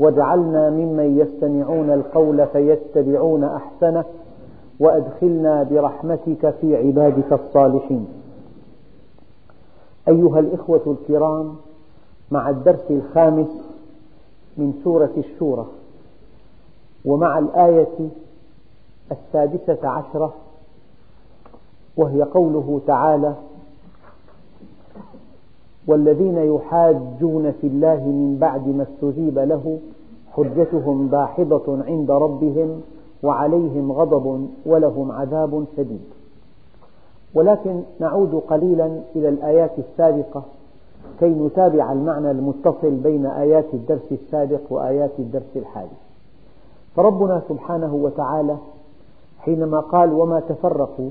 [0.00, 4.04] واجعلنا ممن يستمعون القول فيتبعون أحسنه
[4.80, 8.06] وأدخلنا برحمتك في عبادك الصالحين.
[10.08, 11.56] أيها الإخوة الكرام
[12.30, 13.48] مع الدرس الخامس
[14.56, 15.66] من سورة الشورى
[17.04, 18.08] ومع الآية
[19.12, 20.34] السادسة عشرة
[21.96, 23.34] وهي قوله تعالى
[25.86, 29.78] والذين يحاجون في الله من بعد ما استجيب له
[30.32, 32.80] حجتهم داحضة عند ربهم
[33.22, 36.04] وعليهم غضب ولهم عذاب شديد.
[37.34, 40.42] ولكن نعود قليلا إلى الآيات السابقة
[41.20, 45.96] كي نتابع المعنى المتصل بين آيات الدرس السابق وآيات الدرس الحالي
[46.96, 48.56] فربنا سبحانه وتعالى
[49.38, 51.10] حينما قال وما تفرقوا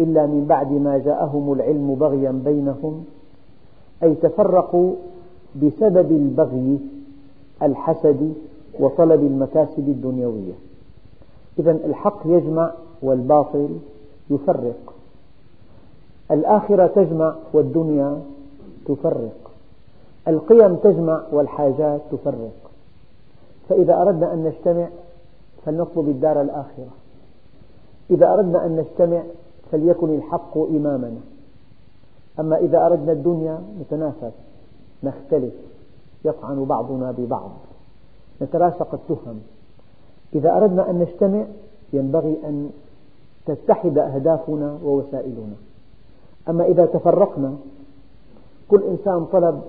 [0.00, 3.04] إلا من بعد ما جاءهم العلم بغيا بينهم
[4.02, 4.94] أي تفرقوا
[5.56, 6.78] بسبب البغي
[7.62, 8.32] الحسد
[8.80, 10.52] وطلب المكاسب الدنيوية.
[11.58, 13.68] إذا الحق يجمع والباطل
[14.30, 14.94] يفرق.
[16.30, 18.22] الآخرة تجمع والدنيا
[18.86, 19.50] تفرق.
[20.28, 22.70] القيم تجمع والحاجات تفرق.
[23.68, 24.88] فإذا أردنا أن نجتمع
[25.64, 26.88] فلنطلب الدار الآخرة.
[28.10, 29.22] إذا أردنا أن نجتمع
[29.72, 31.20] فليكن الحق إمامنا.
[32.38, 34.32] أما إذا أردنا الدنيا نتنافس
[35.02, 35.54] نختلف
[36.24, 37.50] يطعن بعضنا ببعض
[38.42, 39.40] نتراشق التهم.
[40.34, 41.44] إذا أردنا أن نجتمع
[41.92, 42.70] ينبغي أن
[43.46, 45.56] تتحد أهدافنا ووسائلنا.
[46.48, 47.54] أما إذا تفرقنا
[48.68, 49.62] كل إنسان طلب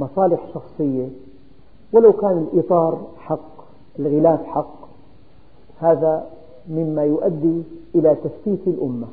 [0.00, 1.08] مصالح شخصية.
[1.92, 3.64] ولو كان الإطار حق
[3.98, 4.78] الغلاف حق
[5.78, 6.26] هذا
[6.68, 7.62] مما يؤدي
[7.94, 9.06] إلى تفتيت الأمة.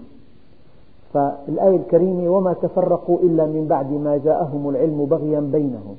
[1.16, 5.96] فالآية الكريمة وما تفرقوا إلا من بعد ما جاءهم العلم بغيا بينهم.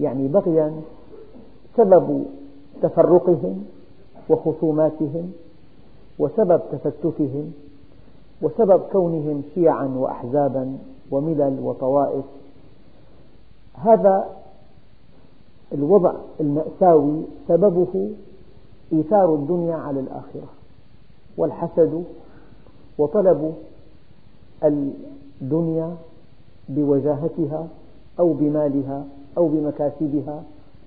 [0.00, 0.72] يعني بغيا
[1.76, 2.24] سبب
[2.82, 3.64] تفرقهم
[4.28, 5.32] وخصوماتهم
[6.18, 7.52] وسبب تفتتهم
[8.42, 10.78] وسبب كونهم شيعا وأحزابا
[11.10, 12.24] وملل وطوائف.
[13.74, 14.26] هذا
[15.72, 18.10] الوضع المأساوي سببه
[18.92, 20.48] إيثار الدنيا على الآخرة
[21.36, 22.04] والحسد
[22.98, 23.54] وطلب
[24.64, 25.96] الدنيا
[26.68, 27.66] بوجاهتها
[28.18, 29.04] أو بمالها
[29.38, 30.42] أو بمكاسبها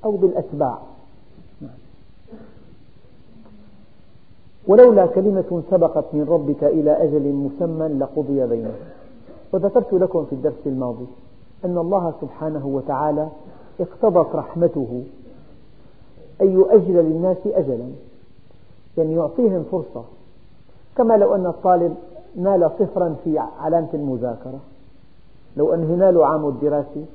[0.06, 0.80] أو بالأتباع.
[4.68, 8.76] ولولا كلمة سبقت من ربك إلى أجل مسمى لقضي بينهم.
[9.54, 11.06] وذكرت لكم في الدرس الماضي
[11.66, 13.30] أن الله سبحانه وتعالى
[13.80, 15.04] اقتضت رحمته
[16.42, 17.90] أن يؤجل للناس أجلا
[18.98, 20.04] يعني يعطيهم فرصة.
[20.98, 21.96] كما لو أن الطالب
[22.36, 24.60] نال صفرا في علامة المذاكرة.
[25.58, 27.06] لو أنه نال عام الدراسي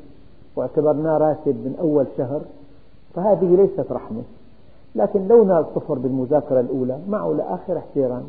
[0.57, 2.41] واعتبرناه راتب من أول شهر
[3.15, 4.23] فهذه ليست رحمة.
[4.95, 8.23] لكن لو نال صفر بالمذاكرة الأولى معه لآخر احترام.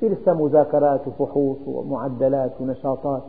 [0.00, 3.22] في لسه مذاكرات وفحوص ومعدلات ونشاطات.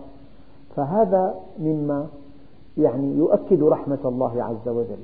[0.76, 2.08] فهذا مما
[2.78, 5.04] يعني يؤكد رحمة الله عز وجل.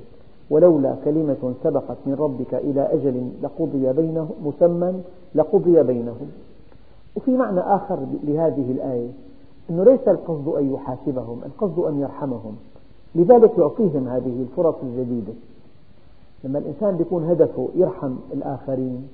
[0.50, 5.00] ولولا كلمة سبقت من ربك إلى أجل لقضي بينهم مسمى
[5.34, 6.30] لقضي بينهم.
[7.16, 9.08] وفي معنى آخر لهذه الآية
[9.70, 12.56] أنه ليس القصد أن يحاسبهم القصد أن يرحمهم.
[13.14, 15.32] لذلك يعطيهم هذه الفرص الجديدة.
[16.44, 19.08] لما الإنسان يكون هدفه يرحم الآخرين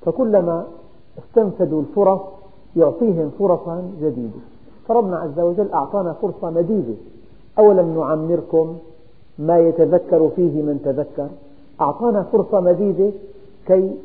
[0.00, 0.66] فكلما
[1.18, 2.20] استنفذوا الفرص
[2.76, 4.40] يعطيهم فرصا جديدة.
[4.88, 6.94] فربنا عز وجل أعطانا فرصة مديدة.
[7.58, 8.76] أولم نعمركم
[9.38, 11.28] ما يتذكر فيه من تذكر؟
[11.80, 13.10] أعطانا فرصة مديدة
[13.66, 13.96] كي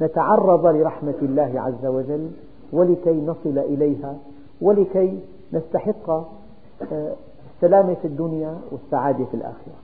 [0.00, 2.28] نتعرض لرحمة الله عز وجل
[2.72, 4.16] ولكي نصل إليها
[4.60, 5.18] ولكي
[5.52, 7.14] نستحق آه،
[7.54, 9.74] السلامة في الدنيا والسعادة في الآخرة.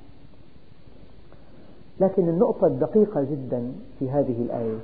[2.00, 4.79] لكن النقطة الدقيقة جدا في هذه الآية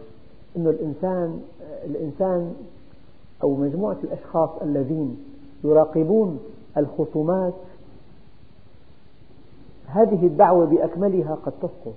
[0.57, 1.41] أن الإنسان,
[1.85, 2.55] الإنسان
[3.43, 5.25] أو مجموعة الأشخاص الذين
[5.65, 6.39] يراقبون
[6.77, 7.55] الخصومات
[9.87, 11.95] هذه الدعوة بأكملها قد تسقط.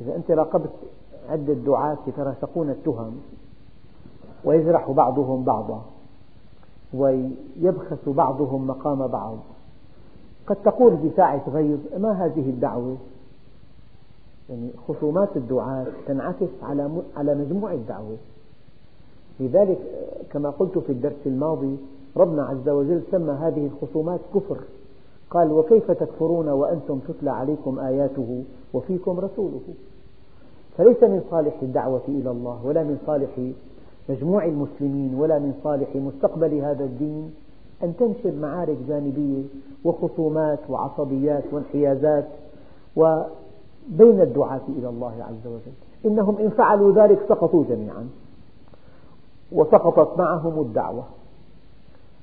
[0.00, 0.70] إذا أنت راقبت
[1.28, 3.20] عدة دعاة يتراشقون التهم
[4.44, 5.82] ويجرح بعضهم بعضا
[6.94, 9.36] ويبخس بعضهم مقام بعض.
[10.46, 12.96] قد تقول بساعة غيظ ما هذه الدعوة؟
[14.50, 18.16] يعني خصومات الدعاة تنعكس على على مجموع الدعوة.
[19.40, 19.78] لذلك
[20.30, 21.76] كما قلت في الدرس الماضي
[22.16, 24.58] ربنا عز وجل سمى هذه الخصومات كفر.
[25.30, 28.44] قال وكيف تكفرون وأنتم تتلى عليكم آياته
[28.74, 29.60] وفيكم رسوله؟
[30.78, 33.30] فليس من صالح الدعوة إلى الله ولا من صالح
[34.08, 37.34] مجموع المسلمين ولا من صالح مستقبل هذا الدين
[37.82, 39.42] أن تنشر معارك جانبية
[39.84, 42.28] وخصومات وعصبيات وانحيازات
[42.96, 45.72] وبين الدعاة إلى الله عز وجل.
[46.06, 48.08] إنهم إن فعلوا ذلك سقطوا جميعا
[49.52, 51.04] وسقطت معهم الدعوة.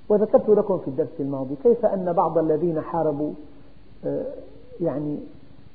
[0.10, 3.32] وذكرت لكم في الدرس الماضي كيف أن بعض الذين حاربوا
[4.06, 4.26] آه،
[4.82, 5.18] يعني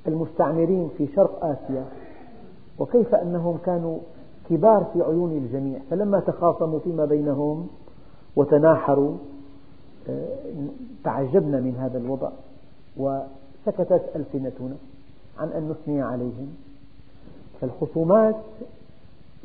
[0.06, 1.84] المستعمرين في شرق آسيا
[2.78, 3.98] وكيف أنهم كانوا
[4.50, 7.68] كبار في عيون الجميع فلما تخاصموا فيما بينهم
[8.36, 9.16] وتناحروا
[10.08, 10.28] آه،
[11.04, 12.30] تعجبنا من هذا الوضع
[12.96, 14.76] وسكتت ألسنتنا
[15.38, 16.54] عن أن نثني عليهم.
[17.60, 18.36] فالخصومات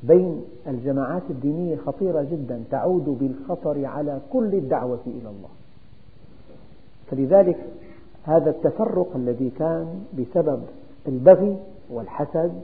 [0.03, 5.49] بين الجماعات الدينية خطيرة جدا تعود بالخطر على كل الدعوة إلى الله.
[7.11, 7.57] فلذلك
[8.23, 10.63] هذا التفرق الذي كان بسبب
[11.07, 11.57] البغي
[11.89, 12.61] والحسد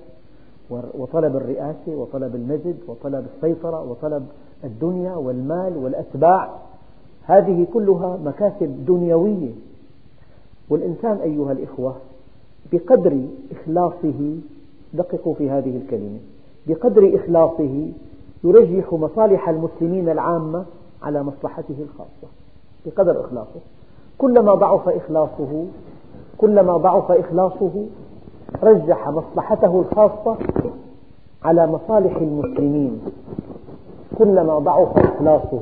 [0.69, 4.25] وطلب الرئاسة وطلب المجد وطلب السيطرة وطلب
[4.63, 6.50] الدنيا والمال والأتباع.
[7.23, 9.51] هذه كلها مكاسب دنيوية.
[10.69, 11.95] والإنسان أيها الإخوة
[12.71, 13.21] بقدر
[13.51, 14.35] إخلاصه
[14.94, 16.19] دققوا في هذه الكلمة
[16.68, 17.88] بقدر إخلاصه
[18.44, 20.65] يرجح مصالح المسلمين العامة
[21.03, 22.27] على مصلحته الخاصة
[22.85, 23.59] بقدر إخلاصه.
[24.18, 25.65] كلما ضعف إخلاصه
[26.38, 27.85] كلما ضعف إخلاصه
[28.63, 30.38] رجح مصلحته الخاصة
[31.44, 33.02] على مصالح المسلمين.
[34.18, 35.62] كلما ضعف إخلاصه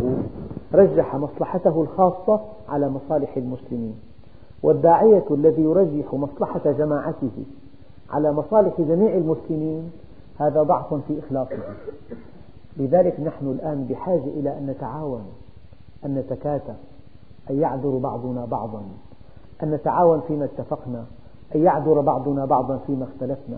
[0.74, 3.96] رجح مصلحته الخاصة على مصالح المسلمين.
[4.64, 7.46] والداعية الذي يرجح مصلحة جماعته
[8.10, 9.92] على مصالح جميع المسلمين
[10.40, 11.64] هذا ضعف في إخلاصه.
[12.78, 15.24] لذلك نحن الآن بحاجة إلى أن نتعاون
[16.06, 16.76] أن نتكاتف
[17.50, 18.82] أن يعذر بعضنا بعضا
[19.64, 21.06] أن نتعاون فيما اتفقنا.
[21.56, 23.58] أن يعذر بعضنا بعضا فيما اختلفنا.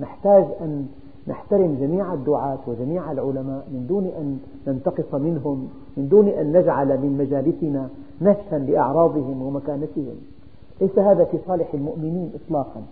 [0.00, 0.86] نحتاج أن
[1.28, 7.18] نحترم جميع الدعاة وجميع العلماء من دون أن ننتقص منهم من دون أن نجعل من
[7.18, 7.88] مجالسنا
[8.20, 10.16] نهشا لأعراضهم ومكانتهم.
[10.80, 12.82] ليس هذا في صالح المؤمنين إطلاقا.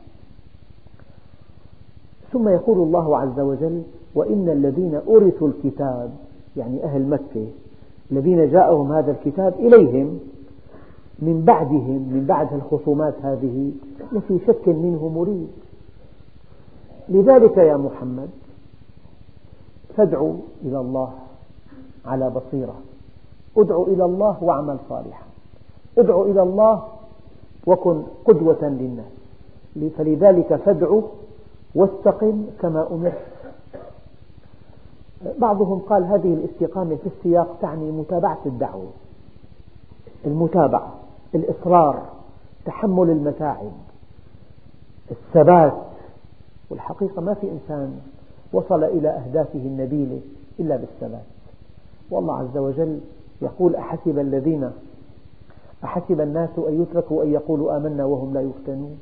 [2.32, 3.82] ثم يقول الله عز وجل
[4.14, 6.10] وإن الذين أورثوا الكتاب
[6.56, 7.46] يعني أهل مكة
[8.12, 10.18] الذين جاءهم هذا الكتاب إليهم
[11.18, 13.72] من بعدهم من بعد الخصومات هذه
[14.12, 15.48] لفي شك منه مريب.
[17.08, 18.28] لذلك يا محمد
[19.96, 21.12] فادعوا إلى الله
[22.06, 22.74] على بصيرة.
[23.56, 25.24] ادعو إلى الله واعمل صالحا.
[25.98, 26.88] ادعو إلى الله
[27.66, 29.12] وكن قدوة للناس.
[29.98, 31.02] فلذلك فادعوا
[31.74, 33.26] واستقم كما أمرت.
[35.38, 38.90] بعضهم قال هذه الاستقامة في السياق تعني متابعة الدعوة.
[40.26, 41.03] المتابعة.
[41.34, 42.02] الإصرار
[42.64, 43.72] تحمل المتاعب
[45.10, 45.72] الثبات.
[46.70, 48.00] والحقيقة ما في إنسان
[48.52, 50.20] وصل إلى أهدافه النبيلة
[50.60, 51.24] إلا بالثبات.
[52.10, 53.00] والله عز وجل
[53.42, 54.70] يقول أحسب الذين
[55.84, 58.98] أحسب الناس أن يتركوا أن يقولوا آمنا وهم لا يفتنون.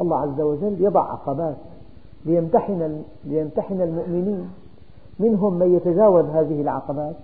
[0.00, 1.56] الله عز وجل يضع عقبات
[2.24, 4.50] ليمتحن, ليمتحن المؤمنين.
[5.18, 7.16] منهم من يتجاوز هذه العقبات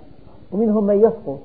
[0.52, 1.38] ومنهم من يسقط.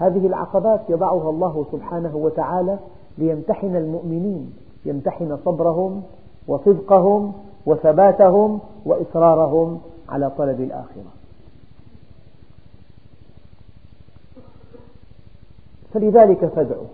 [0.00, 2.78] هذه العقبات يضعها الله سبحانه وتعالى
[3.18, 4.52] ليمتحن المؤمنين
[4.84, 6.02] يمتحن صبرهم
[6.48, 7.32] وصدقهم
[7.66, 11.10] وثباتهم وإصرارهم على طلب الآخرة.
[15.94, 16.86] فلذلك فادعوا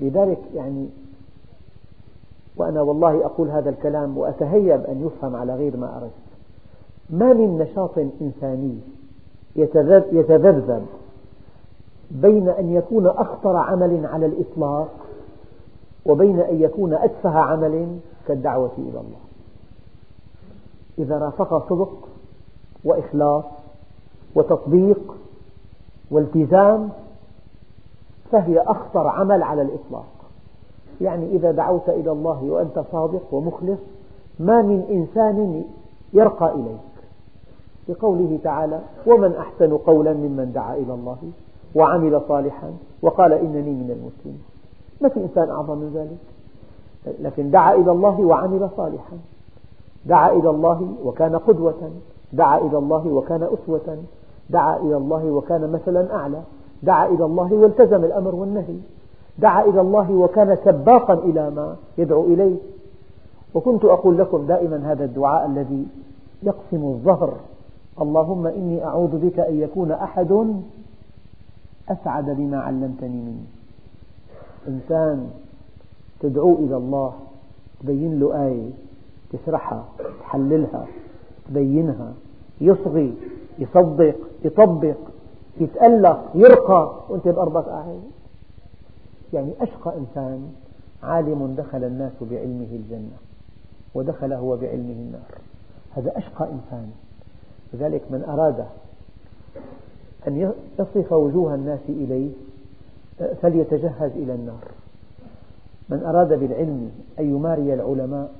[0.00, 0.88] لذلك يعني
[2.56, 6.12] وأنا والله أقول هذا الكلام وأتهيب أن يفهم على غير ما أردت.
[7.10, 8.78] ما من نشاط إنساني
[10.12, 10.86] يتذبذب
[12.10, 14.88] بين أن يكون أخطر عمل على الإطلاق
[16.06, 17.98] وبين أن يكون أتفه عمل
[18.28, 19.20] كالدعوة إلى الله.
[20.98, 22.08] إذا رافق صدق
[22.84, 23.44] وإخلاص
[24.34, 25.14] وتطبيق
[26.10, 26.88] والتزام
[28.32, 30.06] فهي أخطر عمل على الإطلاق.
[31.00, 33.78] يعني إذا دعوت إلى الله وأنت صادق ومخلص
[34.38, 35.64] ما من إنسان
[36.12, 36.80] يرقى إليك.
[37.88, 41.18] لقوله تعالى ومن أحسن قولا ممن دعا إلى الله.
[41.76, 42.70] وعمل صالحا
[43.02, 44.42] وقال إنني من المسلمين.
[45.00, 46.18] ما في إنسان أعظم من ذلك؟
[47.20, 49.16] لكن دعا إلى الله وعمل صالحا.
[50.06, 51.90] دعا إلى الله وكان قدوة.
[52.32, 53.98] دعا إلى الله وكان أسوة.
[54.50, 56.40] دعا إلى الله وكان مثلا أعلى.
[56.82, 58.76] دعا إلى الله والتزم الأمر والنهي.
[59.38, 62.56] دعا إلى الله وكان سباقا إلى ما يدعو إليه.
[63.54, 65.86] وكنت أقول لكم دائما هذا الدعاء الذي
[66.42, 67.32] يقسم الظهر.
[68.00, 70.54] اللهم إني أعوذ بك أن يكون أحد
[71.88, 73.44] أسعد بما علمتني مني
[74.68, 75.30] إنسان
[76.20, 77.14] تدعو إلى الله
[77.80, 78.70] تبين له آية
[79.32, 79.84] تشرحها
[80.20, 80.86] تحللها
[81.48, 82.12] تبينها
[82.60, 83.14] يصغي
[83.58, 84.96] يصدق يطبق
[85.60, 88.00] يتألق يرقى وأنت بأرضك قاعد
[89.32, 90.52] يعني أشقى إنسان
[91.02, 93.16] عالم دخل الناس بعلمه الجنة
[93.94, 95.30] ودخل هو بعلمه النار.
[95.96, 96.90] هذا أشقى إنسان.
[97.74, 98.66] لذلك من أراد
[100.28, 102.30] أن يصف وجوه الناس إليه
[103.42, 104.70] فليتجهز إلى النار.
[105.88, 108.32] من أراد بالعلم أن يماري العلماء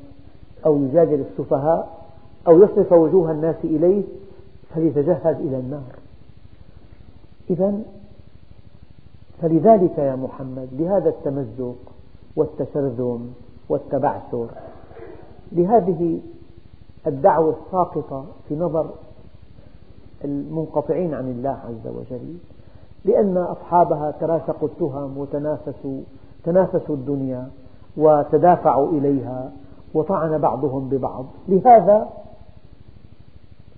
[0.67, 2.07] أو يجادل السفهاء
[2.49, 4.03] أو يصرف وجوه الناس إليه
[4.75, 5.97] فليتجهز إلى النار.
[7.51, 7.81] إذا
[9.43, 11.77] فلذلك يا محمد بهذا التمزق
[12.37, 13.33] والتشرذم
[13.69, 14.47] والتبعثر
[15.53, 16.21] بهذه
[17.07, 18.91] الدعوة الساقطة في نظر
[20.25, 22.37] المنقطعين عن الله عز وجل
[23.05, 26.01] لأن أصحابها تراشقوا التهم وتنافسوا
[26.45, 27.49] تنافسوا الدنيا
[27.97, 29.53] وتدافعوا إليها
[29.95, 31.25] وطعن بعضهم ببعض.
[31.49, 32.09] لهذا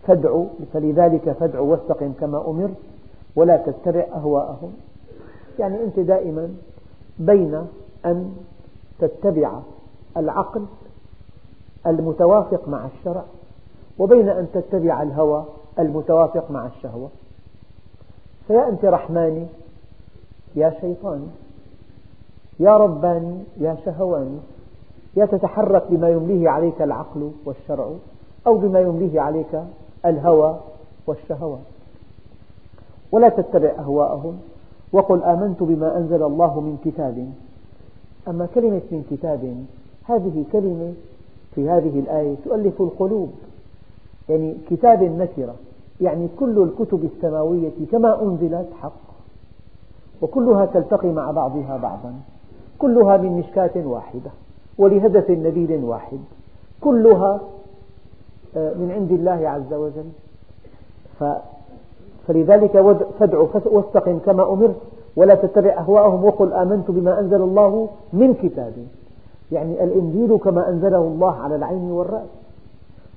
[0.07, 2.77] فادعوا فلذلك فادعوا واستقم كما أمرت
[3.37, 4.73] ولا تتبع أهواءهم.
[5.59, 6.49] يعني أنت دائما
[7.19, 7.67] بين
[8.07, 8.35] أن
[8.99, 9.61] تتبع
[10.17, 10.65] العقل
[11.87, 13.25] المتوافق مع الشرع
[13.99, 15.45] وبين أن تتبع الهوى
[15.79, 17.09] المتوافق مع الشهوة.
[18.47, 19.47] فيا أنت رحماني
[20.57, 21.27] يا شيطاني
[22.61, 24.39] يا رباني يا شهواني
[25.17, 27.91] يا تتحرك بما يمليه عليك العقل والشرع
[28.47, 29.63] أو بما يمليه عليك
[30.07, 30.61] الهوى
[31.07, 31.59] والشهوات.
[33.13, 34.41] ولا تتبع أهواءهم.
[34.93, 37.33] وقل آمنت بما أنزل الله من كتاب.
[38.29, 39.65] أما كلمة من كتاب
[40.05, 40.93] هذه كلمة
[41.55, 43.33] في هذه الآية تؤلف القلوب.
[44.29, 45.55] يعني كتاب نكرة
[46.01, 49.09] يعني كل الكتب السماوية كما أنزلت حق
[50.23, 52.15] وكلها تلتقي مع بعضها بعضا
[52.79, 54.31] كلها من مشكاة واحدة
[54.79, 56.19] ولهدف نبيل واحد
[56.81, 57.41] كلها
[58.57, 60.11] آه، من عند الله عز وجل.
[62.27, 62.73] فلذلك
[63.21, 64.77] فادع واستقم كما أمرت
[65.17, 68.73] ولا تتبع أهواءهم وقل آمنت بما أنزل الله من كتاب.
[69.53, 72.29] يعني الإنجيل كما أنزله الله على العين والرأس.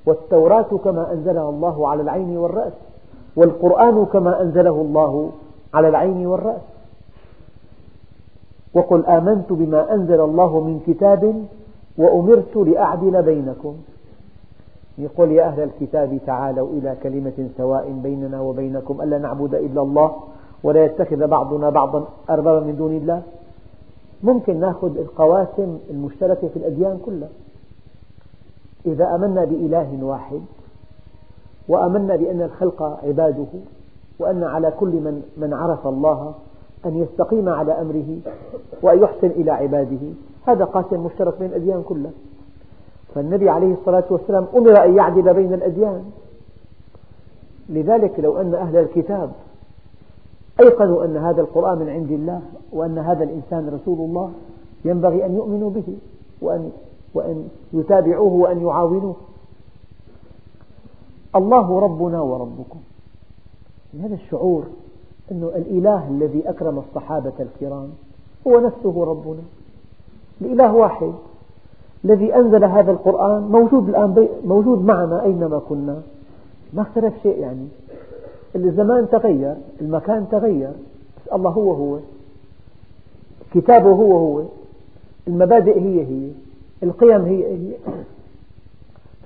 [0.05, 2.74] والتوراة كما أنزلها الله على العين والرأس
[3.36, 5.29] والقرآن كما أنزله الله
[5.74, 6.62] على العين والرأس.
[8.74, 11.46] وقل آمنت بما أنزل الله من كتاب
[11.98, 13.75] وأمرت لأعدل بينكم.
[14.98, 20.15] يقول يا أهل الكتاب تعالوا إلى كلمة سواء بيننا وبينكم ألا نعبد إلا الله
[20.63, 23.22] ولا يتخذ بعضنا بعضا أربابا من دون الله؟
[24.24, 27.29] ممكن نأخذ القواسم المشتركة في الأديان كلها.
[28.85, 30.41] إذا آمنا بإله واحد
[31.67, 33.47] وآمنا بأن الخلق عباده
[34.19, 36.33] وأن على كل من, من عرف الله
[36.85, 38.17] أن يستقيم على أمره
[38.81, 40.13] وأن يحسن إلى عباده.
[40.45, 42.11] هذا قاسم مشترك بين الأديان كلها
[43.15, 46.03] فالنبي عليه الصلاة والسلام أمر أن يعدل بين الأديان.
[47.69, 49.31] لذلك لو أن أهل الكتاب
[50.59, 54.31] أيقنوا أن هذا القرآن من عند الله وأن هذا الإنسان رسول الله
[54.85, 55.97] ينبغي أن يؤمنوا به
[56.41, 56.71] وأن,
[57.13, 59.15] وأن يتابعوه وأن يعاونوه.
[61.36, 62.80] الله ربنا وربكم.
[64.03, 64.63] هذا الشعور
[65.32, 67.89] أن الإله الذي أكرم الصحابة الكرام
[68.48, 69.44] هو نفسه ربنا.
[70.41, 71.13] الإله واحد
[72.06, 76.01] الذي أنزل هذا القرآن موجود الآن موجود معنا أينما كنا.
[76.74, 77.68] ما اختلف شيء يعني.
[78.56, 80.72] الزمان تغير المكان تغير.
[81.18, 82.00] بس الله هو هو.
[83.53, 84.44] كتابه هو هو.
[85.27, 86.30] المبادئ هي هي.
[86.83, 87.73] القيم هي هي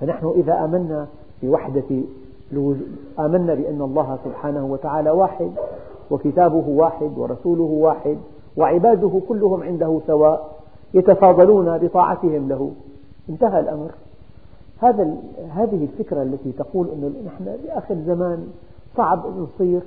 [0.00, 1.06] فنحن إذا آمنا
[1.42, 2.02] بوحدة
[3.18, 5.50] آمنا بأن الله سبحانه وتعالى واحد
[6.10, 8.18] وكتابه واحد ورسوله واحد
[8.56, 10.56] وعباده كلهم عنده سواء
[10.94, 12.70] يتفاضلون بطاعتهم له.
[13.28, 13.90] انتهى الأمر.
[14.80, 15.16] هذا
[15.50, 18.48] هذه الفكرة التي تقول أنه نحن بآخر زمان
[18.96, 19.80] صعب أن نصير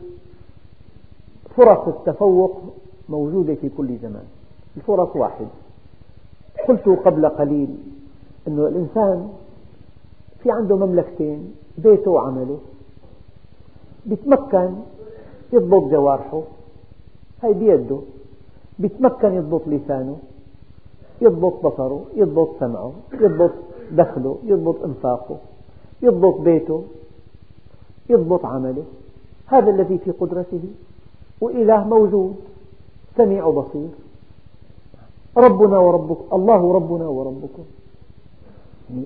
[1.57, 2.61] فرص التفوق
[3.09, 4.25] موجودة في كل زمان.
[4.77, 5.47] الفرص واحد.
[6.67, 7.75] قلت قبل قليل
[8.47, 9.29] أن الإنسان
[10.43, 12.59] في عنده مملكتين بيته وعمله.
[14.05, 14.69] بيتمكن
[15.53, 16.41] يضبط جوارحه
[17.43, 17.99] هاي بيده.
[18.79, 20.17] بيتمكن يضبط لسانه
[21.21, 23.51] يضبط بصره يضبط سمعه يضبط
[23.91, 25.37] دخله يضبط إنفاقه
[26.01, 26.83] يضبط بيته
[28.09, 28.83] يضبط عمله.
[29.45, 30.61] هذا الذي في قدرته.
[31.41, 32.35] وإله موجود
[33.17, 33.89] سميع بصير.
[35.38, 37.63] ربنا وربكم الله ربنا وربكم
[38.89, 39.05] يعني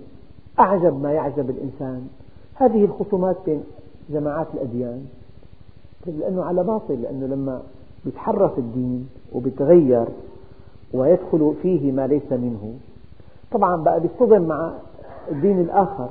[0.59, 2.07] أعجب ما يعجب الإنسان.
[2.55, 3.63] هذه الخصومات بين
[4.09, 5.05] جماعات الأديان.
[6.07, 7.61] لأنه على باطل لأنه لما
[8.05, 10.05] يتحرف الدين ويتغير
[10.93, 12.73] ويدخل فيه ما ليس منه.
[13.51, 14.71] طبعا بقى يصطدم مع
[15.31, 16.09] الدين الآخر.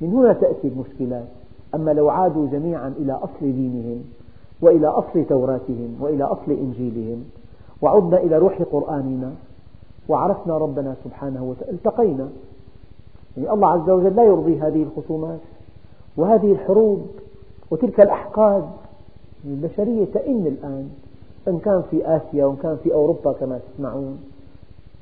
[0.00, 1.28] من هنا تأتي المشكلات
[1.74, 4.04] أما لو عادوا جميعا إلى أصل دينهم
[4.60, 7.24] وإلى أصل توراتهم وإلى أصل إنجيلهم
[7.82, 9.32] وعدنا إلى روح قرآننا
[10.08, 12.28] وعرفنا ربنا سبحانه وتعالى التقينا
[13.36, 15.40] يعني الله عز وجل لا يرضي هذه الخصومات
[16.16, 17.06] وهذه الحروب
[17.70, 18.64] وتلك الأحقاد
[19.44, 20.88] البشرية تئن الآن
[21.48, 24.18] إن كان في آسيا وإن كان في أوروبا كما تسمعون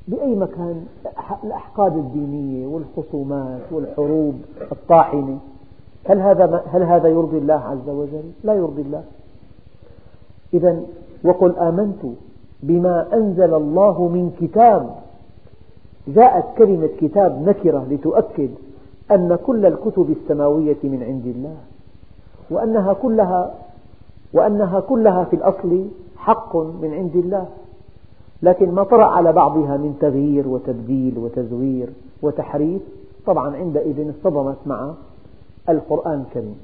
[0.07, 0.85] بأي مكان
[1.43, 4.35] الأحقاد الدينية والخصومات والحروب
[4.71, 5.39] الطاحنة
[6.09, 9.03] هل هذا هل هذا يرضي الله عز وجل؟ لا يرضي الله.
[10.53, 10.81] إذا
[11.23, 12.05] وقل آمنت
[12.63, 14.95] بما أنزل الله من كتاب.
[16.07, 18.49] جاءت كلمة كتاب نكرة لتؤكد
[19.11, 21.55] أن كل الكتب السماوية من عند الله
[22.51, 23.53] وأنها كلها
[24.33, 25.85] وأنها كلها في الأصل
[26.17, 27.45] حق من عند الله.
[28.41, 31.89] لكن ما طرأ على بعضها من تغيير وتبديل وتزوير
[32.21, 32.81] وتحريف
[33.25, 34.93] طبعا عندئذ اصطدمت مع
[35.69, 36.59] القرآن الكريم.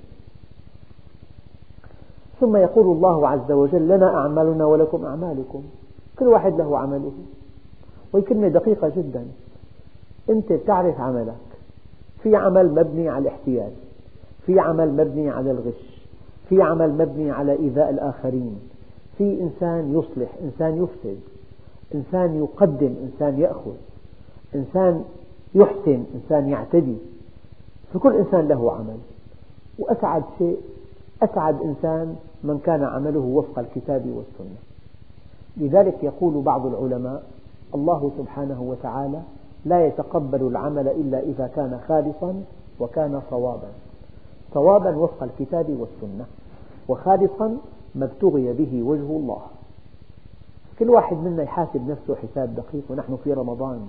[2.40, 5.64] ثم يقول الله عز وجل لنا أعمالنا ولكم أعمالكم.
[6.20, 7.12] كل واحد له عمله.
[8.14, 9.26] وهي كلمة دقيقة جدا.
[10.30, 11.34] أنت تعرف عملك.
[12.24, 13.72] في عمل مبني على الاحتيال.
[14.46, 16.08] في عمل مبني على الغش.
[16.50, 18.60] في عمل مبني على إيذاء الآخرين.
[19.18, 21.20] في إنسان يصلح إنسان يفسد.
[21.96, 23.76] إنسان يقدم إنسان يأخذ.
[24.56, 25.04] إنسان
[25.56, 26.98] يحسن إنسان يعتدي.
[27.94, 28.98] فكل إنسان له عمل.
[29.80, 30.58] وأسعد شيء.
[31.24, 34.73] أسعد إنسان من كان عمله وفق الكتاب والسنة.
[35.58, 37.24] لذلك يقول بعض العلماء
[37.76, 39.22] الله سبحانه وتعالى
[39.66, 42.44] لا يتقبل العمل إلا إذا كان خالصا
[42.80, 43.68] وكان صوابا.
[44.54, 46.26] صوابا وفق الكتاب والسنة
[46.88, 47.58] وخالصا
[47.96, 49.42] ما ابتغي به وجه الله.
[50.80, 53.88] كل واحد منا يحاسب نفسه حساب دقيق ونحن في رمضان.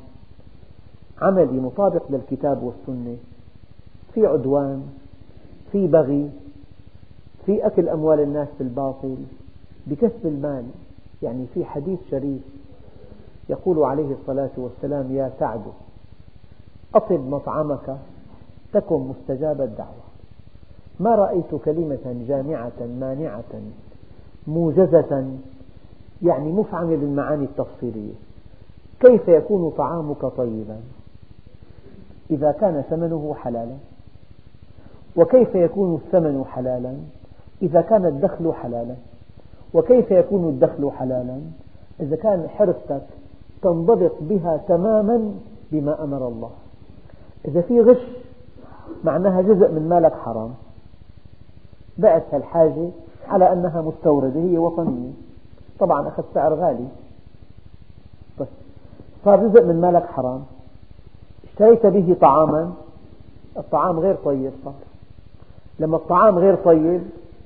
[1.23, 3.17] عملي مطابق للكتاب والسنة
[4.15, 4.83] في عدوان
[5.73, 6.31] في بغي
[7.47, 9.17] في أكل أموال الناس بالباطل
[9.87, 10.65] بكسب المال.
[11.23, 12.43] يعني في حديث شريف
[13.49, 15.63] يقول عليه الصلاة والسلام يا سعد
[16.95, 17.97] أطب مطعمك
[18.73, 20.05] تكن مستجاب الدعوة.
[21.01, 23.63] ما رأيت كلمة جامعة مانعة
[24.47, 25.27] موجزة
[26.23, 28.13] يعني مفعمة بالمعاني التفصيلية.
[29.01, 30.81] كيف يكون طعامك طيبا؟
[32.31, 33.77] إذا كان ثمنه حلالا.
[35.17, 36.95] وكيف يكون الثمن حلالا؟
[37.63, 38.95] إذا كان الدخل حلالا.
[39.75, 41.41] وكيف يكون الدخل حلالا؟
[42.01, 43.03] إذا كان حرفتك
[43.63, 45.35] تنضبط بها تماما
[45.73, 46.51] بما أمر الله.
[47.49, 48.07] إذا في غش
[49.05, 50.55] معناها جزء من مالك حرام.
[51.99, 52.89] بعت الحاجة
[53.29, 55.11] على أنها مستوردة هي وطنية.
[55.79, 56.87] طبعا أخذ سعر غالي.
[58.41, 58.47] بس
[59.25, 60.45] صار جزء من مالك حرام.
[61.45, 62.73] اشتريت به طعاما
[63.57, 64.75] الطعام غير طيب صار.
[65.79, 67.03] لما الطعام غير طيب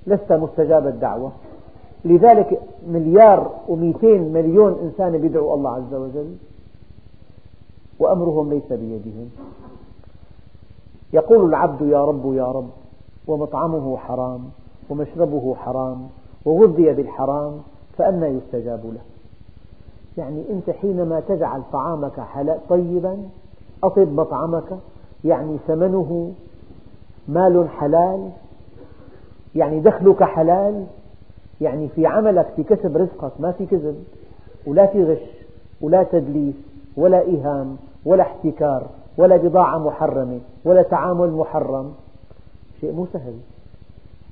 [0.07, 1.33] لست مستجاب الدعوة.
[2.05, 6.37] لذلك مليار ومئتين مليون إنسان يدعو الله عز وجل
[7.99, 9.31] وأمرهم ليس بيدهم.
[11.13, 12.69] يقول العبد يا رب يا رب
[13.27, 14.41] ومطعمه حرام
[14.91, 16.09] ومشربه حرام
[16.45, 17.61] وغذي بالحرام
[17.99, 19.01] فأنى يستجاب له.
[20.19, 22.21] يعني أنت حينما تجعل طعامك
[22.69, 23.19] طيبا
[23.85, 24.79] أطب مطعمك
[25.25, 26.33] يعني ثمنه
[27.29, 28.31] مال حلال
[29.55, 30.87] يعني دخلك حلال
[31.61, 34.05] يعني في عملك في كسب رزقك ما في كذب
[34.67, 35.39] ولا في غش
[35.81, 36.55] ولا تدليس
[36.97, 38.87] ولا إيهام ولا احتكار
[39.19, 41.95] ولا بضاعة محرمة ولا تعامل محرم.
[42.81, 43.35] شيء مو سهل.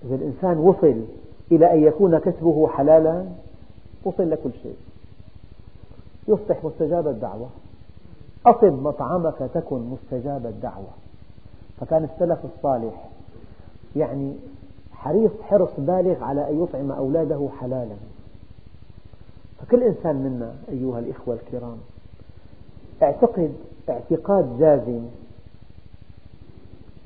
[0.04, 1.00] إذا الإنسان وصل
[1.52, 3.24] إلى أن يكون كسبه حلالا
[4.04, 4.76] وصل لكل شيء.
[6.28, 7.48] يصبح مستجاب الدعوة.
[8.46, 10.90] أطب مطعمك تكن مستجاب الدعوة.
[11.80, 13.08] فكان السلف الصالح
[13.96, 14.34] يعني
[15.07, 17.97] حريص حرص بالغ على أن يطعم أولاده حلالا.
[19.59, 21.77] فكل إنسان منا أيها الإخوة الكرام
[23.03, 23.53] اعتقد
[23.88, 25.03] اعتقاد جازم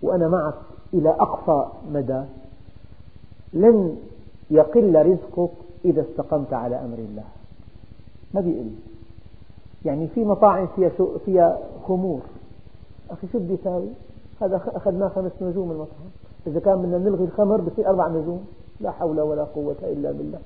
[0.02, 0.54] وأنا معك
[0.94, 2.22] إلى أقصى مدى
[3.52, 3.96] لن
[4.50, 5.50] يقل رزقك
[5.84, 7.24] إذا استقمت على أمر الله.
[8.34, 8.70] ما بيقل.
[9.84, 10.90] يعني في مطاعم فيها
[11.26, 12.20] فيها خمور.
[13.10, 13.56] أخي شو بدي؟
[14.40, 16.19] هذا أخذناه خمس نجوم المطعم.
[16.46, 18.44] إذا كان بدنا نلغي الخمر بصير أربع نجوم.
[18.80, 20.38] لا حول ولا قوة إلا بالله.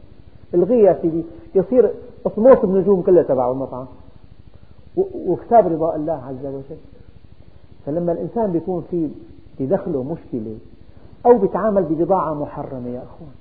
[0.55, 1.91] الغي يا سيدي يصير
[2.27, 3.87] أصموس النجوم كلها تبع المطعم.
[5.27, 6.77] وكتاب رضاء الله عز وجل.
[7.87, 9.11] فلما الإنسان بيكون في
[9.61, 10.57] بدخله مشكلة
[11.27, 13.35] أو بيتعامل ببضاعة محرمة يا أخوان.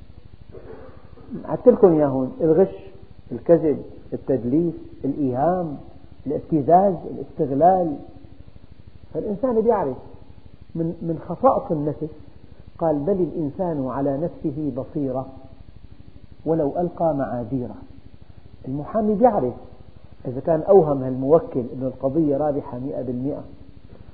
[1.46, 2.76] عدت لكم إياهم الغش
[3.32, 4.74] الكذب التدليس
[5.06, 5.78] الإيهام
[6.28, 7.96] الابتزاز الاستغلال.
[9.14, 9.98] فالإنسان بيعرف
[10.76, 12.23] من من خصائص النفس
[12.78, 15.26] قال بل الإنسان على نفسه بصيرة
[16.46, 17.76] ولو ألقى معاذيره.
[18.68, 19.54] المحامي بيعرف
[20.28, 23.44] إذا كان أوهم الموكل أن القضية رابحة مئة بالمئة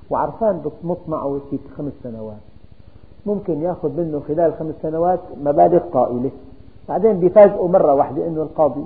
[0.10, 2.38] وعرفان بتمط معه في خمس سنوات.
[3.26, 6.32] ممكن يأخذ منه خلال خمس سنوات مبالغ طائلة.
[6.90, 8.86] بعدين بيفاجئوا مرة واحدة أنه القاضي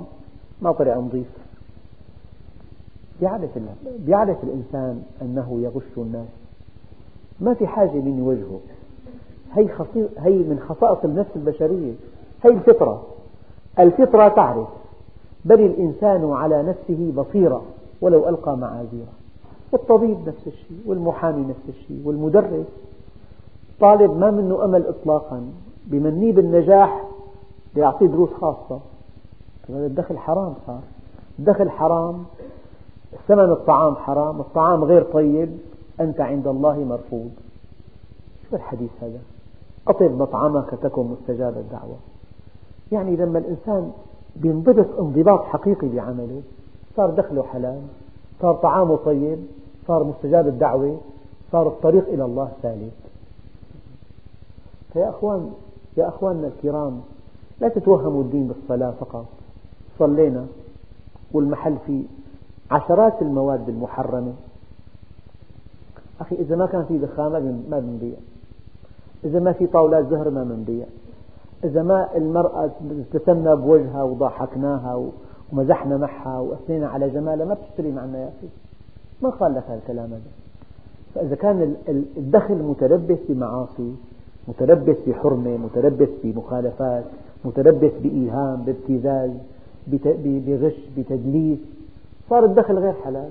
[0.61, 1.27] ما طلع نظيف.
[3.19, 3.49] بيعرف
[3.99, 6.27] بيعرف الإنسان أنه يغش الناس.
[7.39, 8.59] ما في حاجة من يوجهه
[9.53, 9.69] هي,
[10.17, 11.93] هي من خصائص النفس البشرية.
[12.43, 13.03] هي الفطرة.
[13.79, 14.67] الفطرة تعرف.
[15.45, 17.61] بل الإنسان على نفسه بصيرة
[18.01, 19.13] ولو ألقى معاذيره.
[19.71, 22.65] والطبيب نفس الشيء والمحامي نفس الشيء والمدرس.
[23.79, 25.41] طالب ما منه أمل إطلاقا.
[25.85, 27.03] بمنيه بالنجاح
[27.75, 28.79] ليعطيه دروس خاصة.
[29.69, 30.81] هذا الدخل حرام صار.
[31.39, 32.23] الدخل حرام.
[33.27, 34.39] ثمن الطعام حرام.
[34.39, 35.57] الطعام غير طيب.
[35.99, 37.31] أنت عند الله مرفوض.
[38.49, 39.19] شو الحديث هذا؟
[39.87, 41.95] أطب مطعمك تكن مستجاب الدعوة.
[42.91, 43.91] يعني لما الإنسان
[44.35, 46.41] بينضبط انضباط حقيقي بعمله
[46.95, 47.81] صار دخله حلال
[48.41, 49.39] صار طعامه طيب
[49.87, 50.99] صار مستجاب الدعوة
[51.51, 52.91] صار الطريق إلى الله سالك.
[54.93, 55.53] فيا أخوان
[55.97, 57.01] يا أخواننا الكرام
[57.61, 59.25] لا تتوهموا الدين بالصلاة فقط.
[59.99, 60.45] صلينا
[61.33, 62.03] والمحل فيه
[62.71, 64.33] عشرات المواد المحرمة.
[66.21, 68.15] أخي إذا ما كان في دخان ما بنبيع.
[69.25, 70.85] إذا ما في طاولات زهر ما بنبيع
[71.63, 75.09] إذا ما المرأة ابتسمنا بوجهها وضحكناها
[75.53, 78.47] ومزحنا معها وأثنينا على جمالها ما بتشتري معنا يا أخي.
[79.21, 80.21] ما قال لك هذا الكلام هذا.
[81.15, 81.75] فإذا كان
[82.17, 83.95] الدخل متلبس بمعاصي
[84.47, 87.03] متلبس بحرمة متلبس بمخالفات
[87.45, 89.31] متلبس بإيهام بابتزاز
[89.87, 91.59] بغش بتدليس
[92.29, 93.29] صار الدخل غير حلال.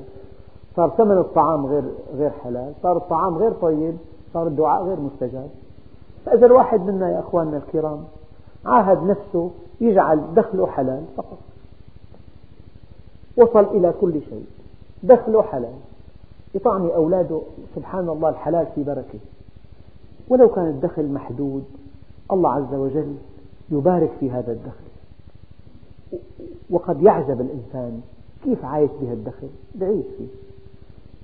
[0.76, 1.85] صار ثمن الطعام غير
[2.16, 2.72] غير حلال.
[2.83, 3.94] صار الطعام غير طيب.
[4.35, 5.48] صار الدعاء غير مستجاب.
[6.24, 8.04] فإذا الواحد منا يا أخواننا الكرام
[8.66, 11.38] عاهد نفسه يجعل دخله حلال فقط.
[13.37, 14.44] وصل إلى كل شيء
[15.02, 15.74] دخله حلال.
[16.54, 17.40] يطعمي أولاده
[17.76, 19.18] سبحان الله الحلال في بركة.
[20.28, 21.64] ولو كان الدخل محدود
[22.32, 23.14] الله عز وجل
[23.70, 24.92] يبارك في هذا الدخل.
[26.70, 28.00] وقد يعجب الإنسان
[28.44, 30.26] كيف عايش بهالدخل بعيش فيه.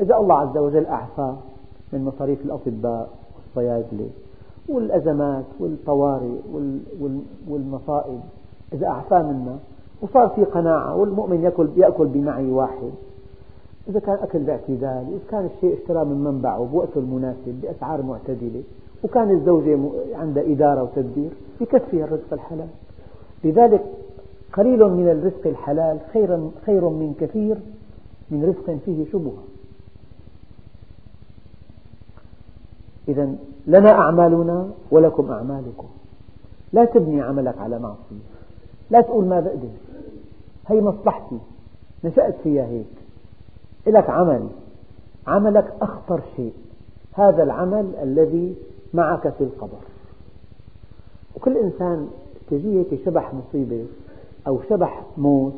[0.01, 1.37] إذا الله عز وجل أعفاه
[1.93, 4.09] من مصاريف الأطباء والصيادلة
[4.69, 6.37] والأزمات والطوارئ
[7.49, 8.21] والمصائب.
[8.73, 9.59] إذا أعفاه منا
[10.03, 12.91] وصار في قناعة والمؤمن يأكل, يأكل بمعي واحد.
[13.89, 18.63] إذا كان أكل باعتدال إذا كان الشيء اشترى من منبعه بوقته المناسب بأسعار معتدلة
[19.05, 19.79] وكان الزوجة
[20.15, 22.69] عندها إدارة وتدبير يكفي الرزق الحلال.
[23.45, 23.85] لذلك
[24.53, 27.57] قليل من الرزق الحلال خير, خير من كثير
[28.31, 29.43] من رزق فيه شبهة.
[33.09, 33.35] إذا
[33.69, 35.87] لنا أعمالنا ولكم أعمالكم.
[36.73, 38.25] لا تبني عملك على معصية.
[38.91, 39.69] لا تقول ما بقدر.
[40.67, 41.39] هي مصلحتي.
[42.05, 42.87] نشأت فيها هيك.
[43.87, 44.49] لك عمل.
[45.27, 46.53] عملك أخطر شيء.
[47.13, 48.57] هذا العمل الذي
[48.95, 49.79] معك في القبر.
[51.37, 52.09] وكل إنسان
[52.51, 53.85] تجيه شبح مصيبة
[54.47, 55.55] أو شبح موت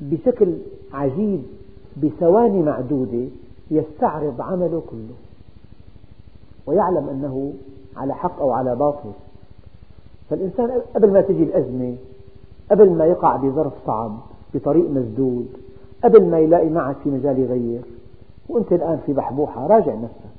[0.00, 0.54] بشكل
[0.92, 1.42] عجيب
[2.02, 3.28] بثواني معدودة
[3.70, 5.14] يستعرض عمله كله.
[6.66, 7.52] ويعلم أنه
[7.96, 9.10] على حق أو على باطل.
[10.30, 11.96] فالإنسان قبل ما تجي الأزمة
[12.70, 14.12] قبل ما يقع بظرف صعب
[14.54, 15.48] بطريق مسدود
[16.04, 17.82] قبل ما يلاقي معك في مجال يغير
[18.48, 20.32] وأنت الآن في بحبوحة راجع نفسك.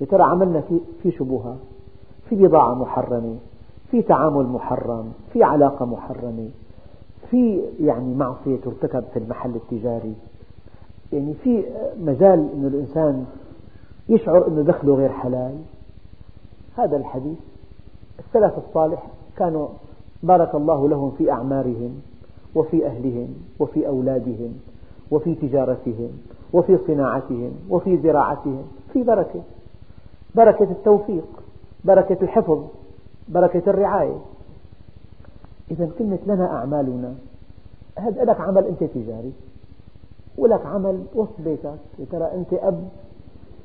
[0.00, 0.62] يا ترى عملنا
[1.02, 1.56] في, شبهة
[2.28, 3.36] في بضاعة محرمة
[3.90, 6.48] في تعامل محرم في علاقة محرمة
[7.30, 10.14] في يعني معصية ترتكب في المحل التجاري.
[11.12, 11.64] يعني في
[12.00, 13.24] مجال أن الإنسان
[14.08, 15.58] يشعر أن دخله غير حلال.
[16.76, 17.38] هذا الحديث
[18.18, 19.68] السلف الصالح كانوا
[20.22, 22.00] بارك الله لهم في أعمارهم
[22.54, 24.54] وفي أهلهم وفي أولادهم
[25.10, 26.10] وفي تجارتهم
[26.52, 29.42] وفي صناعتهم وفي زراعتهم في بركة.
[30.34, 31.26] بركة التوفيق
[31.84, 32.64] بركة الحفظ
[33.28, 34.18] بركة الرعاية.
[35.70, 37.14] إذا كلمة لنا أعمالنا
[37.98, 39.32] هذا لك عمل أنت تجاري
[40.38, 41.78] ولك عمل وسط بيتك
[42.10, 42.88] ترى أنت أب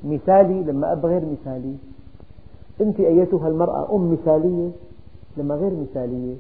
[0.03, 1.75] مثالي لما أب غير مثالي.
[2.81, 4.69] أنت أيتها المرأة أم مثالية؟
[5.37, 6.35] لما غير مثالية.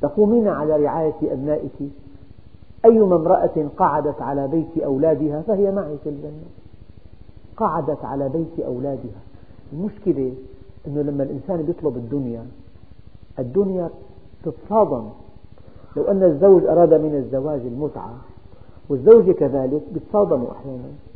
[0.00, 1.90] تقومين على رعاية أبنائك.
[2.84, 6.48] أيما امرأة قعدت على بيت أولادها فهي معي في الجنة.
[7.56, 9.20] قعدت على بيت أولادها.
[9.72, 10.32] المشكلة
[10.86, 12.46] أنه لما الإنسان يطلب الدنيا
[13.38, 13.90] الدنيا
[14.44, 15.08] تتصادم.
[15.96, 18.14] لو أن الزوج أراد من الزواج المتعة
[18.88, 21.07] والزوجة كذلك يتصادموا أحيانا.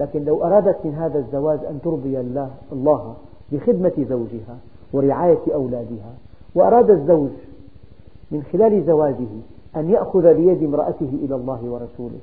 [0.00, 3.14] لكن لو أرادت من هذا الزواج أن ترضي الله, الله
[3.52, 4.58] بخدمة زوجها
[4.92, 6.14] ورعاية أولادها
[6.54, 7.30] وأراد الزوج
[8.30, 9.28] من خلال زواجه
[9.76, 12.18] أن يأخذ بيد امرأته إلى الله ورسوله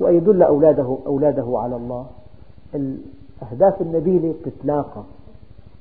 [0.00, 2.06] وأن يدل أولاده, أولاده على الله
[2.74, 5.02] الأهداف النبيلة بتتلاقى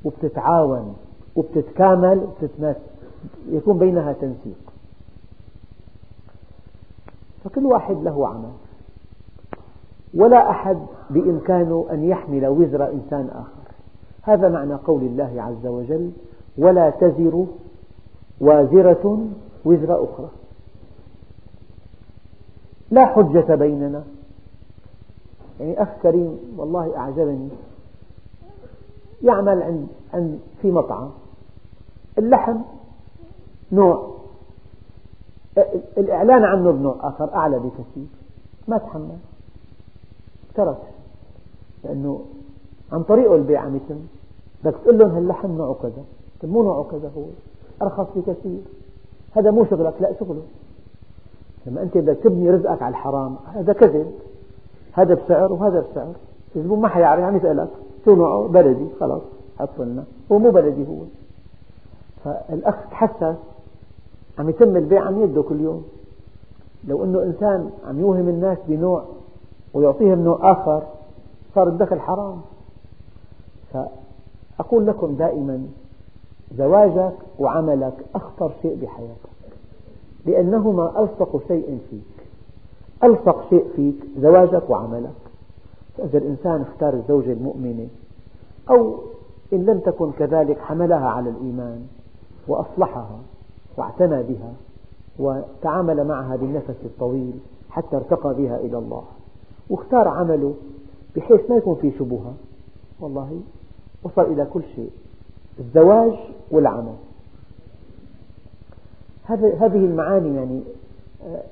[0.06, 0.96] وبتتعاون
[1.36, 2.28] وبتتكامل
[3.50, 4.74] يكون بينها تنسيق.
[7.44, 8.52] فكل واحد له عمل.
[10.16, 10.78] ولا أحد
[11.10, 13.66] بإمكانه أن يحمل وزر إنسان آخر.
[14.22, 16.12] هذا معنى قول الله عز وجل
[16.58, 17.46] ولا تزر
[18.42, 19.28] وازرة
[19.66, 20.30] وزر أخرى.
[22.92, 24.04] لا حجة بيننا.
[25.60, 27.50] يعني أخ كريم والله أعجبني.
[29.24, 31.10] يعمل عند, في مطعم.
[32.18, 32.58] اللحم
[33.72, 34.16] نوع.
[35.98, 38.08] الإعلان عنه بنوع آخر أعلى بكثير.
[38.68, 39.18] ما تحمل.
[40.56, 40.78] ترك.
[41.84, 42.22] لأنه
[42.92, 44.00] عن طريقه البيع عم يتم
[44.64, 46.04] بدك تقول لهم هاللحم نوعه كذا
[46.42, 47.24] طيب مو نوعه كذا هو
[47.82, 48.62] أرخص بكثير.
[49.32, 50.42] هذا مو شغلك لا شغله.
[51.66, 54.12] لما أنت بدك تبني رزقك على الحرام هذا كذب.
[54.94, 56.14] هذا بسعر وهذا بسعر.
[56.56, 57.70] الزبون ما حيعرف عم يسألك
[58.06, 58.88] شو نوعه؟ بلدي.
[59.00, 59.22] خلاص
[59.60, 60.04] حط لنا.
[60.32, 60.98] هو مو بلدي هو.
[62.24, 63.36] فالأخ تحسس
[64.40, 65.86] عم يتم البيع عن يده كل يوم.
[66.88, 69.04] لو أنه إنسان عم يوهم الناس بنوع
[69.76, 70.84] ويعطيهم نوع آخر
[71.56, 72.42] صار الدخل حرام.
[73.74, 75.68] فأقول لكم دائما
[76.58, 79.30] زواجك وعملك أخطر شيء بحياتك
[80.26, 82.28] لأنهما ألصق شيء فيك.
[83.04, 85.16] ألصق شيء فيك زواجك وعملك.
[85.98, 87.88] فإذا الإنسان اختار الزوجة المؤمنة
[88.70, 88.96] أو
[89.54, 91.86] إن لم تكن كذلك حملها على الإيمان
[92.48, 93.20] وأصلحها
[93.78, 94.54] واعتنى بها
[95.20, 97.34] وتعامل معها بالنفس الطويل
[97.70, 99.04] حتى ارتقى بها إلى الله.
[99.70, 100.56] واختار عمله
[101.16, 102.34] بحيث ما يكون في شبهة.
[103.00, 103.42] والله
[104.04, 104.92] وصل إلى كل شيء.
[105.60, 106.14] الزواج
[106.52, 106.96] والعمل.
[109.28, 110.62] هذه المعاني يعني
[111.24, 111.44] آه،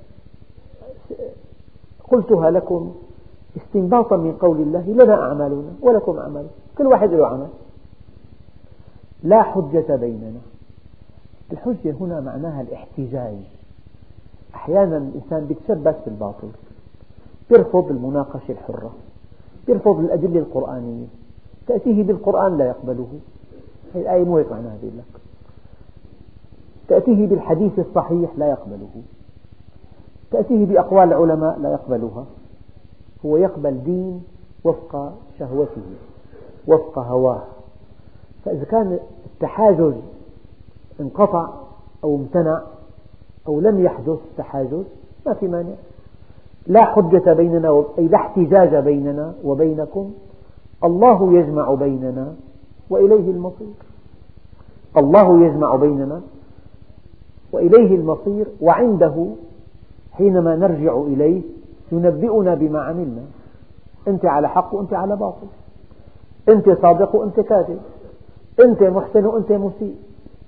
[2.04, 2.96] قلتها لكم
[3.58, 6.48] استنباطا من قول الله لنا أعمالنا ولكم أعمال.
[6.78, 7.48] كل واحد له عمل.
[9.24, 10.42] لا حجة بيننا.
[11.52, 13.36] الحجة هنا معناها الاحتجاج.
[14.56, 16.50] أحيانا الإنسان يتشبث بالباطل.
[17.52, 18.92] يرفض المناقشة الحرة
[19.68, 21.06] يرفض الأدلة القرآنية.
[21.68, 23.08] تأتيه بالقرآن لا يقبله.
[23.96, 25.22] هذه الآية مو هيك معناها لك.
[26.88, 29.02] تأتيه بالحديث الصحيح لا يقبله.
[30.32, 32.26] تأتيه بأقوال العلماء لا يقبلها
[33.26, 34.24] هو يقبل دين
[34.64, 35.82] وفق شهوته
[36.68, 37.44] وفق هواه.
[38.46, 39.94] فإذا كان التحاجز
[41.00, 41.50] انقطع
[42.04, 42.62] أو امتنع
[43.48, 44.84] أو لم يحدث تحاجز
[45.26, 45.76] ما في مانع.
[46.68, 50.12] لا حجة بيننا أي لا احتجاج بيننا وبينكم.
[50.84, 52.34] الله يجمع بيننا
[52.90, 53.74] وإليه المصير.
[54.98, 56.22] الله يجمع بيننا
[57.52, 59.26] وإليه المصير وعنده
[60.12, 61.42] حينما نرجع إليه
[61.92, 63.22] ينبئنا بما عملنا.
[64.08, 65.48] أنت على حق وأنت على باطل.
[66.50, 67.80] أنت صادق وأنت كاذب.
[68.60, 69.96] أنت محسن وأنت مسيء.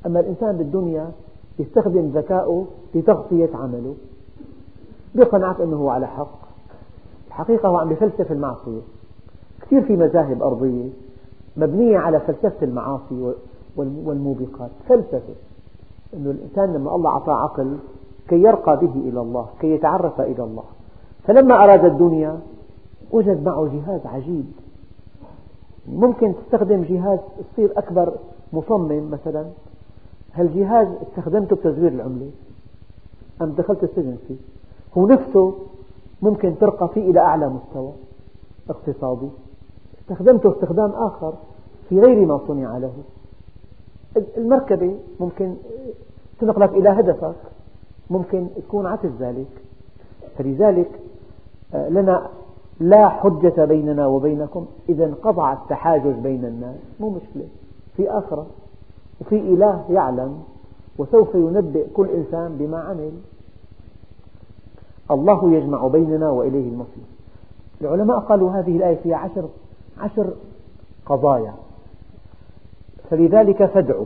[0.05, 1.11] أما الإنسان بالدنيا
[1.59, 3.95] يستخدم ذكاؤه لتغطية عمله.
[5.15, 6.37] بقناعة أنه على حق.
[7.27, 8.81] الحقيقة هو عم يفلسف المعصية.
[9.61, 10.89] كثير في مذاهب أرضية
[11.57, 13.33] مبنية على فلسفة المعاصي
[13.77, 14.71] والموبقات.
[14.89, 15.35] فلسفة.
[16.13, 17.77] أن الإنسان لما الله أعطاه عقل
[18.27, 20.63] كي يرقى به إلى الله كي يتعرف إلى الله.
[21.23, 22.39] فلما أراد الدنيا
[23.11, 24.45] وجد معه جهاز عجيب.
[25.87, 27.19] ممكن تستخدم جهاز
[27.53, 28.13] تصير أكبر
[28.53, 29.45] مصمم مثلا.
[30.33, 32.31] هالجهاز استخدمته بتزوير العملة.
[33.41, 34.35] أم دخلت السجن فيه؟
[34.97, 35.53] هو نفسه
[36.21, 37.91] ممكن ترقى فيه إلى أعلى مستوى
[38.69, 39.29] اقتصادي.
[40.01, 41.33] استخدمته استخدام آخر
[41.89, 42.93] في غير ما صنع له.
[44.37, 45.55] المركبة ممكن
[46.39, 47.35] تنقلك إلى هدفك
[48.09, 49.47] ممكن تكون عكس ذلك.
[50.37, 50.99] فلذلك
[51.73, 52.27] آه، لنا
[52.79, 54.65] لا حجة بيننا وبينكم.
[54.89, 56.75] إذا انقطع التحاجز بين الناس.
[56.99, 57.47] مو مشكلة.
[57.97, 58.45] في آخرة.
[59.21, 60.43] وفي إله يعلم.
[60.97, 63.11] وسوف ينبئ كل إنسان بما عمل.
[65.11, 67.03] الله يجمع بيننا وإليه المصير.
[67.81, 69.49] العلماء قالوا هذه الآية فيها عشر,
[69.97, 70.33] عشر
[71.05, 71.53] قضايا.
[73.09, 74.05] فلذلك فادعوا.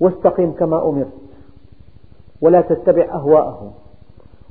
[0.00, 1.12] واستقم كما أمرت
[2.40, 3.70] ولا تتبع أهواءهم.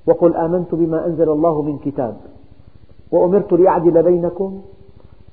[0.08, 2.18] وقل آمنت بما أنزل الله من كتاب.
[3.12, 4.62] وأمرت لأعدل بينكم.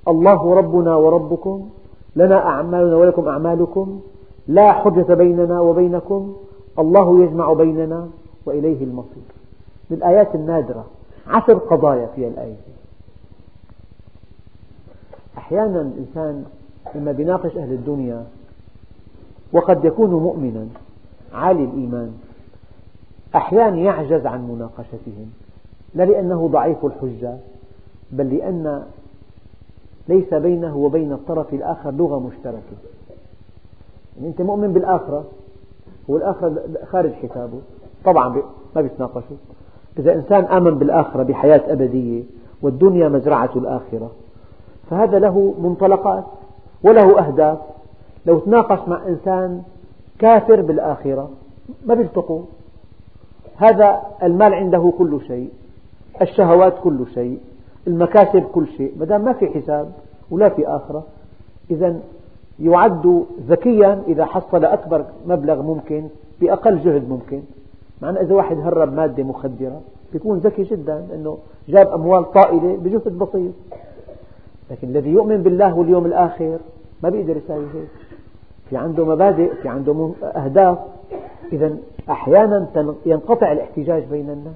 [0.09, 1.69] الله ربنا وربكم.
[2.17, 4.01] لنا أعمالنا ولكم أعمالكم.
[4.49, 6.37] لا حجة بيننا وبينكم.
[6.79, 8.09] الله يجمع بيننا
[8.47, 9.32] وإليه المصير.
[9.93, 10.87] من الآيات النادرة.
[11.27, 12.57] عشر قضايا في الآية.
[15.39, 16.45] أحيانا الإنسان
[16.95, 18.27] لما يناقش أهل الدنيا
[19.53, 20.67] وقد يكون مؤمنا
[21.33, 22.13] عالي الإيمان
[23.35, 25.33] أحيانا يعجز عن مناقشتهم.
[25.95, 27.37] لا لأنه ضعيف الحجة
[28.11, 28.87] بل لأن
[30.09, 32.77] ليس بينه وبين الطرف الآخر لغة مشتركة.
[34.17, 35.25] يعني أنت مؤمن بالآخرة
[36.09, 37.61] والآخر خارج حسابه.
[38.05, 38.43] طبعا
[38.77, 39.37] ما بيتناقشوا.
[39.99, 42.23] إذا إنسان آمن بالآخرة بحياة أبدية
[42.63, 44.11] والدنيا مزرعة الآخرة
[44.91, 46.25] فهذا له منطلقات
[46.85, 47.59] وله أهداف.
[48.27, 49.63] لو تناقش مع إنسان
[50.19, 51.31] كافر بالآخرة
[51.87, 52.43] ما بيلتقوا.
[53.57, 55.51] هذا المال عنده كل شيء
[56.23, 57.39] الشهوات كل شيء
[57.87, 59.93] المكاسب كل شيء ما دام ما في حساب
[60.31, 61.05] ولا في آخرة.
[61.71, 62.01] إذا
[62.61, 66.09] يعد ذكيا إذا حصل أكبر مبلغ ممكن
[66.41, 67.43] بأقل جهد ممكن.
[68.03, 69.81] مع أن إذا واحد هرب مادة مخدرة
[70.13, 71.39] بيكون ذكي جدا لأنه
[71.69, 73.53] جاب أموال طائلة بجهد بسيط.
[74.71, 76.59] لكن الذي يؤمن بالله واليوم الآخر
[77.03, 77.89] ما بيقدر يساوي هيك.
[78.71, 80.79] في عنده مبادئ في عنده أهداف.
[81.53, 81.77] إذا
[82.11, 82.67] أحيانا
[83.07, 84.55] ينقطع الاحتجاج بين الناس.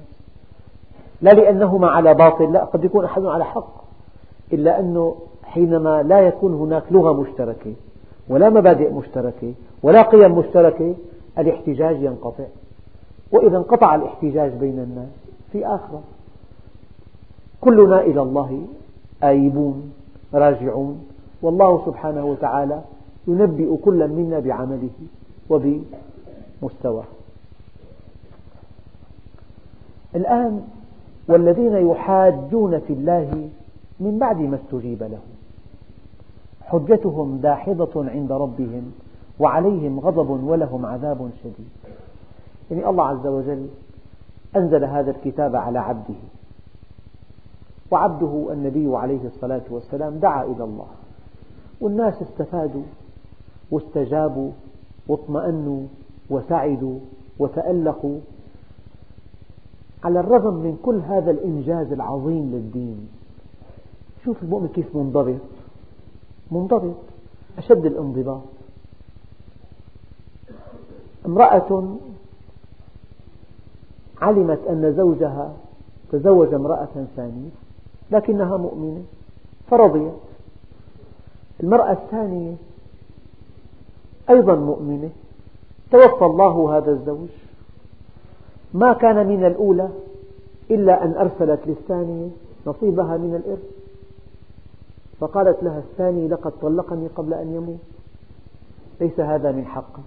[1.21, 3.83] لا لأنهما على باطل لا قد يكون أحدهم على حق.
[4.53, 7.73] إلا أنه حينما لا يكون هناك لغة مشتركة
[8.29, 10.95] ولا مبادئ مشتركة ولا قيم مشتركة
[11.37, 12.43] الاحتجاج ينقطع.
[13.31, 15.09] وإذا انقطع الاحتجاج بين الناس
[15.51, 16.01] في آخرة.
[17.61, 18.61] كلنا إلى الله
[19.23, 19.93] آيبون
[20.33, 21.05] راجعون.
[21.41, 22.81] والله سبحانه وتعالى
[23.27, 24.89] ينبئ كلا منا بعمله
[25.49, 27.03] وبمستواه.
[30.15, 30.61] الآن
[31.27, 33.49] والذين يحاجون في الله
[33.99, 35.19] من بعد ما استجيب له.
[36.61, 38.91] حجتهم داحضة عند ربهم
[39.39, 41.69] وعليهم غضب ولهم عذاب شديد.
[42.71, 43.67] يعني الله عز وجل
[44.55, 46.15] أنزل هذا الكتاب على عبده.
[47.91, 50.87] وعبده النبي عليه الصلاة والسلام دعا إلى الله.
[51.81, 52.83] والناس استفادوا
[53.71, 54.51] واستجابوا
[55.07, 55.87] واطمأنوا
[56.29, 56.99] وسعدوا
[57.39, 58.19] وتألقوا
[60.03, 63.09] على الرغم من كل هذا الإنجاز العظيم للدين.
[64.25, 65.41] شوف المؤمن كيف منضبط.
[66.51, 66.95] منضبط.
[67.57, 68.41] أشد الانضباط.
[71.25, 71.97] امرأة
[74.21, 75.53] علمت أن زوجها
[76.11, 77.49] تزوج امرأة ثانية
[78.11, 79.03] لكنها مؤمنة
[79.69, 80.13] فرضيت.
[81.63, 82.55] المرأة الثانية
[84.29, 85.09] أيضا مؤمنة
[85.91, 87.29] توفى الله هذا الزوج.
[88.73, 89.89] ما كان من الأولى
[90.71, 92.29] إلا أن أرسلت للثانية
[92.67, 93.77] نصيبها من الإرث.
[95.19, 97.79] فقالت لها الثاني لقد طلقني قبل أن يموت.
[99.01, 100.01] ليس هذا من حقه.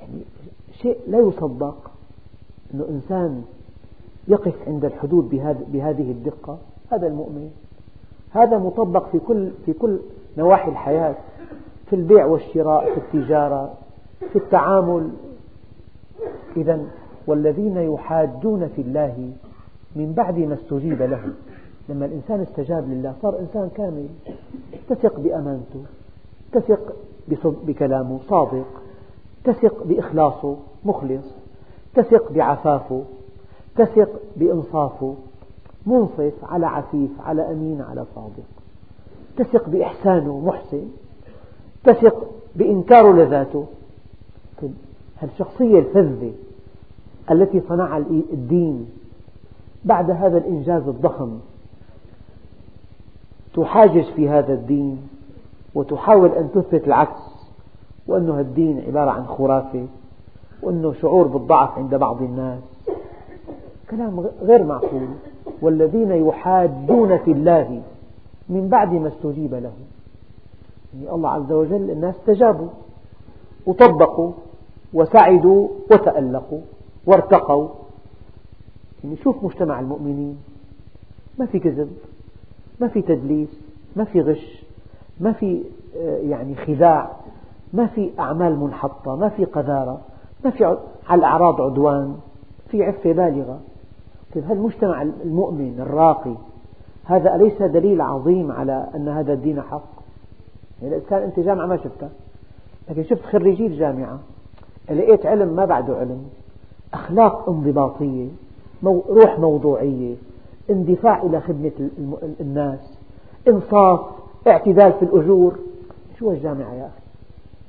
[0.00, 0.22] يعني
[0.72, 1.91] شيء لا يصدق.
[2.74, 3.42] أن إنسان
[4.28, 5.28] يقف عند الحدود
[5.72, 6.58] بهذه الدقة
[6.92, 7.50] هذا المؤمن.
[8.30, 9.98] هذا مطبق في كل في كل
[10.38, 11.14] نواحي الحياة
[11.86, 13.74] في البيع والشراء في التجارة
[14.32, 15.10] في التعامل.
[16.56, 16.86] إذا
[17.26, 19.32] والذين يحاجون في الله
[19.96, 21.32] من بعد ما استجيب له
[21.88, 24.06] لما الإنسان استجاب لله صار إنسان كامل
[24.88, 25.82] تثق بأمانته
[26.52, 26.96] تثق
[27.66, 28.66] بكلامه صادق
[29.44, 31.41] تثق بإخلاصه مخلص.
[31.94, 33.02] تثق بعفافه
[33.76, 35.14] تثق بإنصافه
[35.86, 38.44] منصف على عفيف على أمين على صادق.
[39.36, 40.88] تثق بإحسانه محسن
[41.84, 43.66] تثق بإنكاره لذاته.
[45.22, 46.32] الشخصية الفذة
[47.30, 47.98] التي صنعها
[48.32, 48.86] الدين
[49.84, 51.38] بعد هذا الإنجاز الضخم
[53.54, 55.08] تحاجج في هذا الدين
[55.74, 57.20] وتحاول أن تثبت العكس
[58.06, 59.86] وأنه الدين عبارة عن خرافة.
[60.62, 62.60] وأنه شعور بالضعف عند بعض الناس.
[63.90, 65.08] كلام غير معقول.
[65.62, 67.82] والذين يحاجون في الله
[68.48, 69.72] من بعد ما استجيب له.
[70.94, 72.68] يعني الله عز وجل الناس استجابوا
[73.66, 74.32] وطبقوا
[74.94, 76.60] وسعدوا وتألقوا
[77.06, 77.68] وارتقوا.
[79.04, 80.38] يعني شوف مجتمع المؤمنين.
[81.38, 81.90] ما في كذب
[82.80, 83.48] ما في تدليس
[83.96, 84.64] ما في غش
[85.20, 85.62] ما في
[85.96, 87.10] آه، يعني خداع
[87.72, 90.00] ما في أعمال منحطة ما في قذارة.
[90.44, 90.64] ما في
[91.08, 92.16] على الأعراض عدوان
[92.68, 93.60] في عفة بالغة.
[94.34, 96.34] طيب هالمجتمع المؤمن الراقي
[97.04, 99.84] هذا أليس دليل عظيم على أن هذا الدين حق؟
[100.82, 102.10] يعني كان أنت جامعة ما شفتها
[102.90, 104.18] لكن شفت خريجي الجامعة
[104.90, 106.24] لقيت علم ما بعده علم
[106.94, 108.28] أخلاق انضباطية
[108.84, 110.14] روح موضوعية
[110.70, 111.90] اندفاع إلى خدمة
[112.40, 112.98] الناس
[113.48, 114.00] إنصاف
[114.46, 115.58] اعتدال في الأجور.
[116.18, 117.00] شو الجامعة يا أخي؟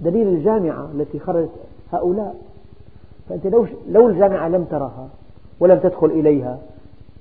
[0.02, 1.50] دليل الجامعة التي خرجت
[1.94, 2.36] هؤلاء.
[3.30, 5.10] فأنت لو, لو الجامعة لم ترها
[5.60, 6.60] ولم تدخل إليها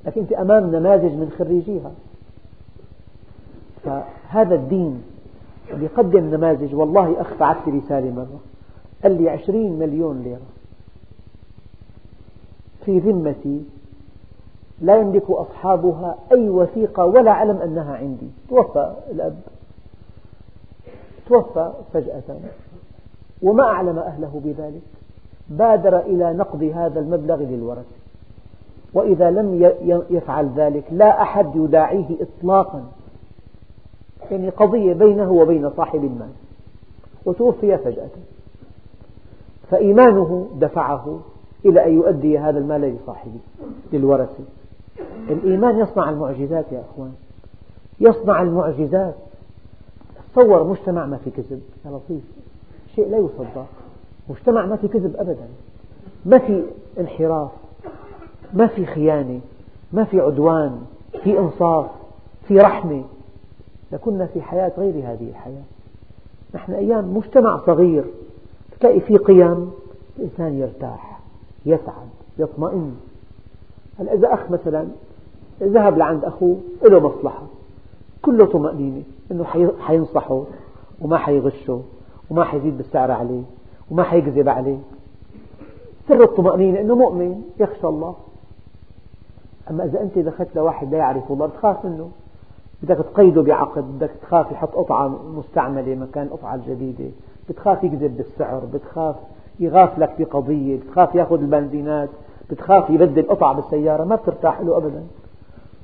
[0.04, 1.92] لكن أنت أمام نماذج من خريجيها.
[3.84, 5.02] فهذا الدين
[5.68, 8.40] يقدم نماذج والله أخ لي رسالة مرة.
[9.02, 10.46] قال لي عشرين مليون ليرة.
[12.84, 13.64] في ذمتي
[14.80, 18.30] لا يملك أصحابها أي وثيقة ولا علم أنها عندي.
[18.48, 19.40] توفى الأب.
[21.28, 22.22] توفى فجأة.
[23.42, 25.01] وما أعلم أهله بذلك.
[25.58, 27.96] بادر إلى نقض هذا المبلغ للورثة.
[28.94, 29.74] وإذا لم
[30.10, 32.84] يفعل ذلك لا أحد يداعيه إطلاقا.
[34.30, 36.30] يعني قضية بينه وبين صاحب المال.
[37.24, 38.08] وتوفي فجأة.
[39.70, 41.20] فإيمانه دفعه
[41.64, 43.40] إلى أن يؤدي هذا المال لصاحبه
[43.92, 44.44] للورثة.
[45.28, 47.12] الإيمان يصنع المعجزات يا أخوان.
[48.00, 49.14] يصنع المعجزات.
[50.32, 52.22] تصور مجتمع ما في كذب يا لطيف.
[52.94, 53.66] شيء لا يصدق.
[54.28, 55.48] مجتمع ما في كذب أبدا.
[56.26, 56.62] ما في
[57.00, 57.50] انحراف
[58.54, 59.40] ما في خيانة
[59.92, 60.82] ما في عدوان
[61.24, 61.86] في إنصاف
[62.48, 63.04] في رحمة.
[63.92, 65.62] لكنا في حياة غير هذه الحياة.
[66.54, 68.04] نحن أيام مجتمع صغير
[68.80, 69.70] تلاقي فيه قيم
[70.18, 71.20] الإنسان يرتاح
[71.66, 72.08] يسعد
[72.38, 72.96] يطمئن.
[73.98, 74.86] هل إذا أخ مثلا
[75.62, 77.42] ذهب لعند أخوه له مصلحة.
[78.22, 79.44] كله طمأنينة أنه
[79.80, 80.44] حينصحه
[81.00, 81.82] وما حيغشه
[82.30, 83.42] وما حيزيد بالسعر عليه.
[83.92, 84.78] وما حيكذب عليه
[86.08, 88.14] سر الطمأنينة أنه مؤمن يخشى الله.
[89.70, 92.10] أما إذا أنت دخلت لواحد لا يعرف الله بتخاف منه.
[92.82, 97.10] بدك تقيده بعقد بدك تخاف يحط قطعة مستعملة مكان القطعة الجديدة
[97.48, 99.16] بتخاف يكذب بالسعر بتخاف
[99.60, 102.08] يغافلك بقضية بتخاف يأخذ البنزينات
[102.50, 104.04] بتخاف يبدل قطع بالسيارة.
[104.04, 105.02] ما بترتاح له أبدا.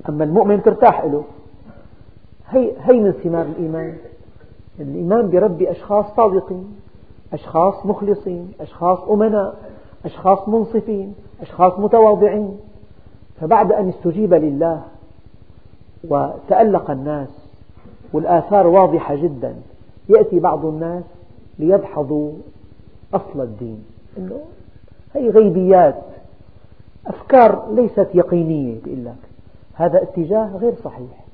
[0.08, 1.24] أما المؤمن ترتاح له.
[2.48, 3.96] هي, هي من ثمار الإيمان.
[4.80, 6.76] الإيمان بربي أشخاص صادقين.
[7.32, 9.54] أشخاص مخلصين أشخاص أمناء
[10.04, 12.58] أشخاص منصفين أشخاص متواضعين.
[13.40, 14.82] فبعد أن استجيب لله
[16.04, 17.28] وتألق الناس
[18.12, 19.54] والآثار واضحة جدا
[20.08, 21.04] يأتي بعض الناس
[21.58, 22.32] ليدحضوا
[23.14, 23.84] أصل الدين.
[24.18, 24.40] إنه
[25.14, 26.02] هي غيبيات
[27.06, 29.16] أفكار ليست يقينية بيقول لك.
[29.74, 31.24] هذا اتجاه غير صحيح.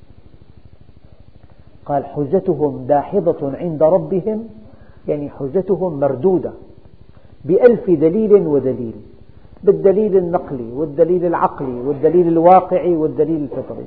[1.85, 4.47] قال حجتهم داحضة عند ربهم
[5.07, 6.51] يعني حجتهم مردودة
[7.45, 8.93] بألف دليل ودليل
[9.63, 13.85] بالدليل النقلي والدليل العقلي والدليل الواقعي والدليل الفطري.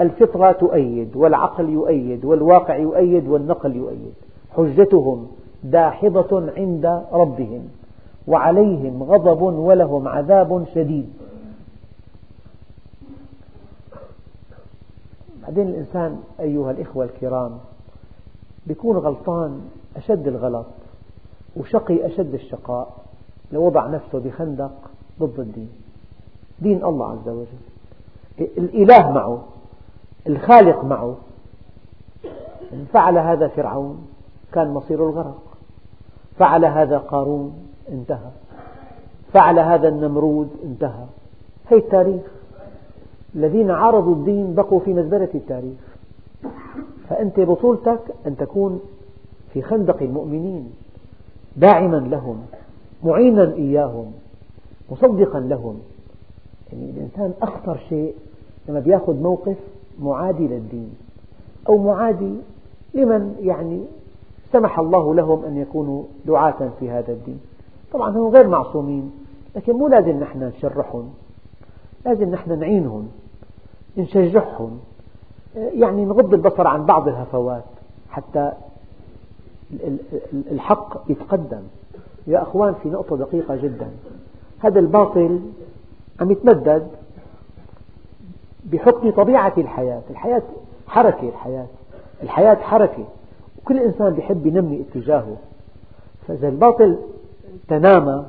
[0.00, 4.14] الفطرة تؤيد والعقل يؤيد والواقع يؤيد والنقل يؤيد.
[4.56, 5.26] حجتهم
[5.64, 7.68] داحضة عند ربهم
[8.26, 11.08] وعليهم غضب ولهم عذاب شديد.
[15.42, 17.58] بعدين الإنسان أيها الإخوة الكرام
[18.66, 19.60] يكون غلطان
[19.98, 20.66] أشد الغلط
[21.56, 22.96] وشقي أشد الشقاء
[23.52, 24.72] لو وضع نفسه بخندق
[25.20, 25.70] ضد الدين.
[26.58, 27.46] دين الله عز وجل.
[28.58, 29.44] الإله معه
[30.26, 31.16] الخالق معه.
[32.72, 34.06] إن فعل هذا فرعون
[34.52, 35.42] كان مصير الغرق.
[36.38, 37.52] فعل هذا قارون
[37.88, 38.30] انتهى.
[39.32, 41.04] فعل هذا النمرود انتهى.
[41.68, 42.22] هي التاريخ.
[43.34, 45.78] الذين عارضوا الدين بقوا في مزبلة التاريخ.
[47.08, 48.80] فأنت بطولتك أن تكون
[49.52, 50.70] في خندق المؤمنين
[51.56, 52.46] داعما لهم
[53.04, 54.12] معينا إياهم
[54.90, 55.80] مصدقا لهم.
[56.72, 58.14] يعني الإنسان أخطر شيء
[58.68, 59.56] لما يأخذ موقف
[60.00, 60.94] معادي للدين
[61.68, 62.34] أو معادي
[62.94, 63.80] لمن يعني
[64.52, 67.40] سمح الله لهم أن يكونوا دعاة في هذا الدين.
[67.92, 69.10] طبعا هم غير معصومين
[69.56, 71.10] لكن مو لازم نحن نشرحهم
[72.06, 73.08] لازم نحن نعينهم
[73.96, 74.78] نشجعهم.
[75.56, 77.64] يعني نغض البصر عن بعض الهفوات
[78.10, 78.52] حتى
[80.50, 81.62] الحق يتقدم.
[82.26, 83.90] يا أخوان في نقطة دقيقة جدا.
[84.58, 85.40] هذا الباطل
[86.20, 86.88] عم يتمدد
[88.64, 90.02] بحكم طبيعة الحياة.
[90.10, 90.42] الحياة
[90.86, 91.66] حركة الحياة
[92.22, 93.04] الحياة حركة.
[93.58, 95.36] وكل إنسان يحب ينمي اتجاهه.
[96.28, 96.98] فإذا الباطل
[97.68, 98.24] تنامى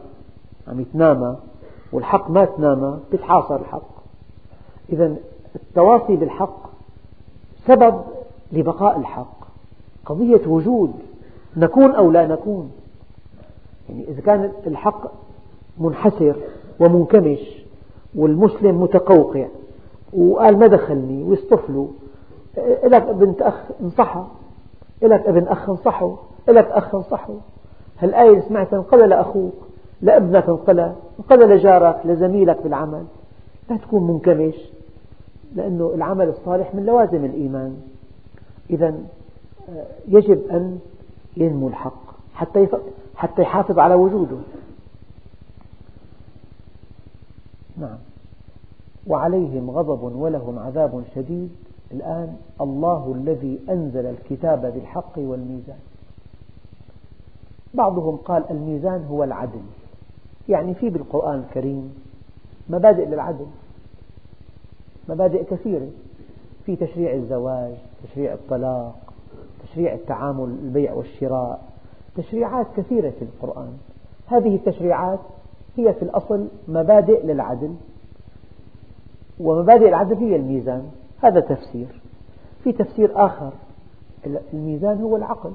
[0.67, 1.35] عم يتنامى
[1.91, 3.89] والحق ما تنامى بيتحاصر الحق.
[4.93, 5.15] إذا
[5.55, 6.69] التواصي بالحق
[7.67, 8.01] سبب
[8.51, 9.39] لبقاء الحق.
[10.05, 10.93] قضية وجود.
[11.57, 12.71] نكون أو لا نكون.
[13.89, 15.11] يعني إذا كان الحق
[15.77, 16.35] منحسر
[16.79, 17.39] ومنكمش
[18.15, 19.47] والمسلم متقوقع
[20.13, 21.87] وقال ما دخلني ويصطفلوا
[22.83, 24.27] لك بنت أخ انصحها
[25.01, 26.15] لك ابن أخ انصحه
[26.47, 27.33] لك أخ انصحه.
[27.99, 29.53] هالآية سمعتها انقلى لأخوك
[30.01, 33.03] لابنك انقلى انقلى لجارك لزميلك بالعمل.
[33.69, 34.55] لا تكون منكمش
[35.55, 37.75] لأنه العمل الصالح من لوازم الإيمان.
[38.69, 38.87] إذا
[39.69, 40.79] آه، يجب أن
[41.37, 42.67] ينمو الحق حتى
[43.15, 44.37] حتى يحافظ على وجوده.
[47.77, 47.97] نعم.
[49.07, 51.49] وعليهم غضب ولهم عذاب شديد.
[51.91, 55.79] الآن الله الذي أنزل الكتاب بالحق والميزان.
[57.73, 59.61] بعضهم قال الميزان هو العدل.
[60.49, 61.93] يعني في بالقرآن الكريم
[62.69, 63.47] مبادئ للعدل
[65.09, 65.89] مبادئ كثيرة.
[66.65, 67.73] في تشريع الزواج
[68.03, 69.08] تشريع الطلاق
[69.71, 71.61] تشريع التعامل البيع والشراء
[72.15, 73.73] تشريعات كثيرة في القرآن.
[74.27, 75.19] هذه التشريعات
[75.77, 77.75] هي في الأصل مبادئ للعدل
[79.39, 80.83] ومبادئ العدل هي الميزان.
[81.21, 82.01] هذا تفسير.
[82.63, 83.51] في تفسير آخر
[84.53, 85.51] الميزان هو العقل.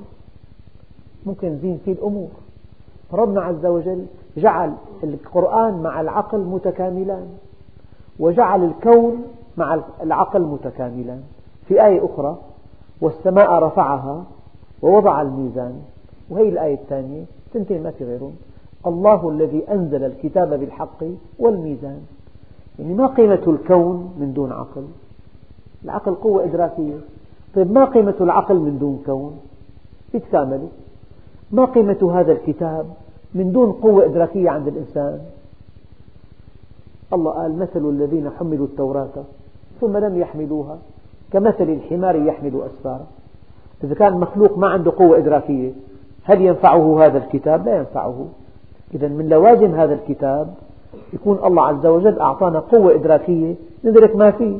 [1.27, 2.29] ممكن نزين فيه الأمور.
[3.13, 4.07] ربنا عز وجل
[4.37, 7.29] جعل القرآن مع العقل متكاملان
[8.19, 9.25] وجعل الكون
[9.57, 11.23] مع العقل متكاملان.
[11.69, 12.39] في آية أخرى
[13.01, 14.25] والسماء رفعها
[14.83, 15.83] ووضع الميزان.
[16.31, 17.25] وهي الآية الثانية
[17.55, 18.33] تنتهي ما في غيرهم
[18.87, 21.05] الله الذي أنزل الكتاب بالحق
[21.39, 22.01] والميزان.
[22.79, 24.85] يعني ما قيمة الكون من دون عقل؟
[25.85, 26.97] العقل قوة إدراكية.
[27.55, 29.39] طيب ما قيمة العقل من دون كون؟
[30.15, 30.69] يتكاملوا
[31.53, 32.87] ما قيمة هذا الكتاب
[33.35, 35.21] من دون قوة إدراكية عند الإنسان؟
[37.13, 39.25] الله قال مثل الذين حملوا التوراة
[39.81, 40.79] ثم لم يحملوها.
[41.35, 43.07] كمثل الحمار يحمل أسفارا
[43.85, 45.73] إذا كان مخلوق ما عنده قوة إدراكية
[46.25, 48.27] هل ينفعه هذا الكتاب؟ لا ينفعه.
[48.95, 50.55] إذا من لوازم هذا الكتاب
[51.13, 53.55] يكون الله عز وجل أعطانا قوة إدراكية
[53.85, 54.57] ندرك ما فيه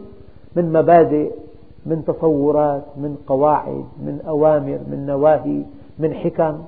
[0.57, 1.33] من مبادئ
[1.87, 5.63] من تصورات من قواعد من أوامر من نواهي
[5.99, 6.59] من حكم.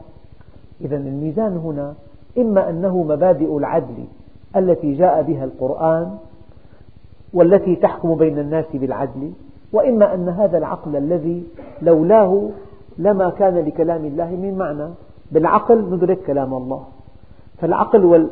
[0.80, 1.94] إذا الميزان هنا
[2.38, 4.04] إما أنه مبادئ العدل
[4.56, 6.18] التي جاء بها القرآن
[7.34, 9.32] والتي تحكم بين الناس بالعدل
[9.76, 11.44] وإما أن هذا العقل الذي
[11.82, 12.48] لولاه
[12.98, 14.88] لما كان لكلام الله من معنى
[15.32, 16.84] بالعقل ندرك كلام الله.
[17.60, 18.28] فالعقل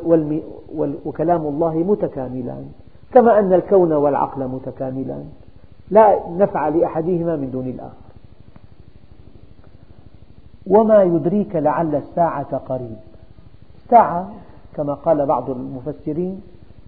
[1.05, 2.65] وكلام الله متكاملان.
[3.13, 5.25] كما أن الكون والعقل متكاملان.
[5.89, 8.05] لا نفع لأحدهما من دون الآخر.
[10.67, 12.97] وما يدريك لعل الساعة قريب.
[13.83, 14.29] الساعة
[14.75, 16.41] كما قال بعض المفسرين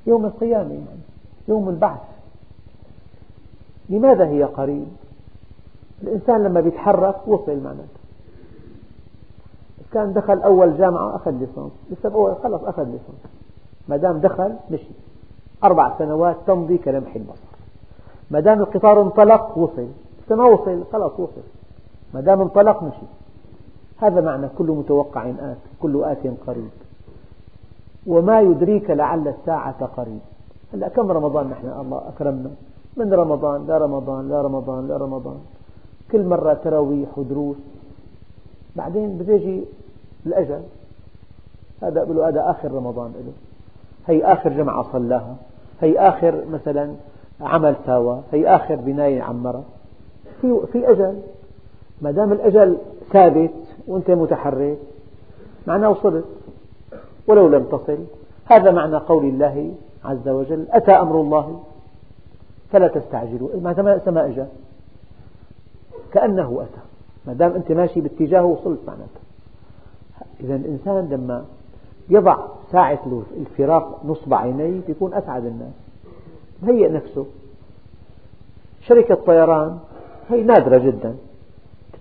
[0.08, 1.04] يوم القيامة يعني
[1.48, 2.17] يوم البعث.
[3.90, 4.88] لماذا هي قريب؟
[6.04, 7.98] الإنسان لما يتحرك وصل معناته
[9.94, 13.22] كان دخل أول جامعة أخذ ليسانس لسه بأول خلص أخذ ليسانس.
[13.88, 14.92] ما دام دخل مشي.
[15.64, 17.48] أربع سنوات تمضي كلمح البصر.
[18.32, 19.88] ما دام القطار انطلق وصل.
[20.26, 21.42] لسه ما وصل خلص وصل.
[22.14, 23.08] ما دام انطلق مشي.
[23.98, 26.70] هذا معنى كل متوقع آت كل آت قريب.
[28.08, 30.20] وما يدريك لعل الساعة قريب.
[30.74, 32.50] هلا كم رمضان نحن؟ الله أكرمنا.
[32.98, 35.38] من رمضان لا رمضان لا رمضان لا رمضان.
[36.12, 37.58] كل مرة تراويح ودروس.
[38.76, 39.64] بعدين بتجي
[40.26, 40.62] الأجل.
[41.82, 43.34] هذا بقول هذا آخر رمضان له
[44.08, 45.36] هي آخر جمعة صلاها.
[45.82, 46.94] هي آخر مثلا
[47.42, 49.64] عمل ساوى هي آخر بناية عمرة.
[50.42, 51.20] في في أجل.
[52.02, 52.78] ما دام الأجل
[53.12, 53.54] ثابت
[53.88, 54.78] وأنت متحرك
[55.68, 56.26] معناه وصلت.
[57.28, 57.98] ولو لم تصل.
[58.46, 59.72] هذا معنى قول الله
[60.06, 61.60] عز وجل أتى أمر الله
[62.72, 63.50] فلا تستعجلوا.
[63.62, 64.46] معنى ما أجى
[66.14, 66.82] كأنه أتى.
[67.26, 69.20] ما دام أنت ماشي باتجاهه وصلت معناته.
[70.40, 71.46] إذا الإنسان لما
[72.10, 72.38] يضع
[72.72, 75.74] ساعة الفراق نصب عينيه يكون أسعد الناس.
[76.64, 77.26] مهيئ نفسه.
[78.82, 79.80] شركة طيران
[80.30, 81.16] هي نادرة جدا.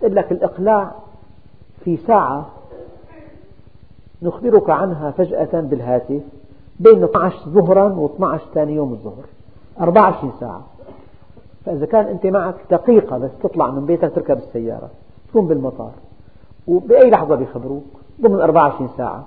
[0.00, 0.94] تقول لك الإقلاع
[1.84, 2.46] في ساعة
[4.22, 6.22] نخبرك عنها فجأة بالهاتف
[6.80, 9.24] بين 12 ظهرا و 12 ثاني يوم الظهر.
[9.80, 10.64] 24 ساعة.
[11.64, 14.90] فإذا كان أنت معك دقيقة بس تطلع من بيتك تركب السيارة
[15.28, 15.92] تكون بالمطار
[16.66, 17.84] وبأي لحظة بيخبروك
[18.20, 19.26] ضمن 24 ساعة.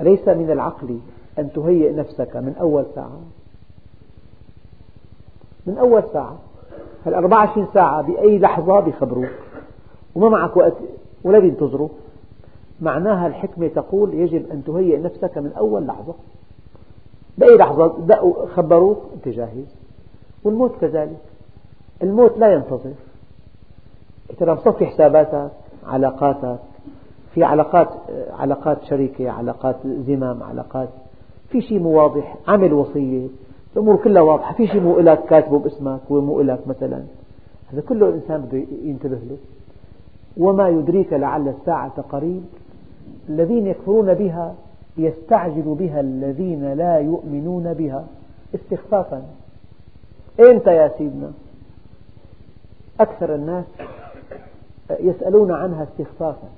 [0.00, 0.98] أليس من العقل
[1.38, 3.20] أن تهيئ نفسك من أول ساعة.
[5.66, 6.38] من أول ساعة.
[7.06, 9.30] هال 24 ساعة بأي لحظة بيخبروك
[10.14, 10.76] وما معك وقت
[11.24, 11.88] ولا بينتظروا
[12.80, 16.14] معناها الحكمة تقول يجب أن تهيئ نفسك من أول لحظة.
[17.40, 17.94] بأي لحظة
[18.54, 19.76] خبروك أنت جاهز.
[20.44, 21.20] والموت كذلك.
[22.02, 22.92] الموت لا ينتظر.
[24.38, 25.50] ترى مصفي حساباتك
[25.86, 26.58] علاقاتك.
[27.34, 27.88] في علاقات
[28.38, 29.76] علاقات شركة علاقات
[30.06, 30.88] زمام علاقات.
[31.48, 33.26] في شيء مو واضح عمل وصية.
[33.76, 34.54] الأمور كلها واضحة.
[34.54, 37.02] في شيء مو إلك كاتبه باسمك ومو إلك مثلا.
[37.72, 39.36] هذا كله الإنسان بده ينتبه له.
[40.36, 42.42] وما يدريك لعل الساعة قريب.
[43.28, 44.54] الذين يكفرون بها
[44.96, 48.06] يستعجل بها الذين لا يؤمنون بها.
[48.54, 49.22] استخفافا.
[50.40, 51.32] أنت يا سيدنا؟
[53.00, 53.64] أكثر الناس
[54.90, 56.48] يسألون عنها استخفافا.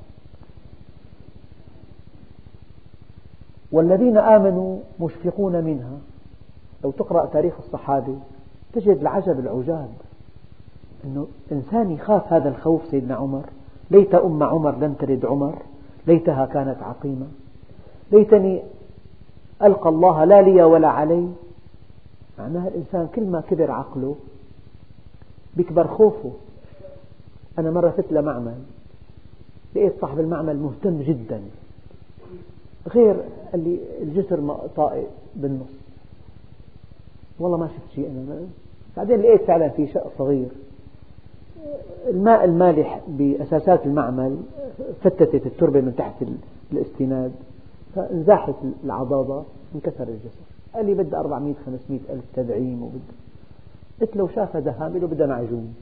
[3.73, 5.99] والذين آمنوا مشفقون منها.
[6.85, 8.17] لو تقرأ تاريخ الصحابة
[8.73, 9.89] تجد العجب العجاب
[11.05, 13.45] أنه إنسان يخاف هذا الخوف سيدنا عمر.
[13.91, 15.59] ليت أم عمر لم تلد عمر.
[16.07, 17.27] ليتها كانت عقيمة.
[18.13, 18.63] ليتني
[19.63, 21.29] ألقى الله لا لي ولا علي.
[22.39, 24.17] معناها الإنسان كل ما كبر عقله
[25.57, 26.33] بيكبر خوفه.
[27.59, 28.55] أنا مرة فت لمعمل
[29.77, 31.41] لقيت صاحب المعمل مهتم جدا
[32.89, 33.17] غير
[33.55, 35.73] اللي الجسر طائق بالنص.
[37.41, 38.41] والله ما شفت شيء أنا.
[38.97, 40.49] بعدين لقيت فعلا في شق صغير.
[42.09, 44.37] الماء المالح بأساسات المعمل
[45.03, 46.25] فتتت التربة من تحت
[46.73, 47.33] الاستناد.
[47.95, 49.43] فانزاحت العضاضة
[49.75, 50.41] انكسر الجسر.
[50.75, 53.03] قال لي بدها 400 500 ألف تدعيم وبد
[54.01, 55.75] قلت له شافها له بدها معجون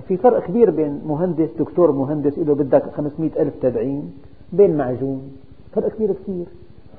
[0.00, 4.14] في فرق كبير بين مهندس دكتور مهندس له بدك 500 ألف تدعيم
[4.52, 5.32] بين معجون
[5.72, 6.46] فرق كبير كثير.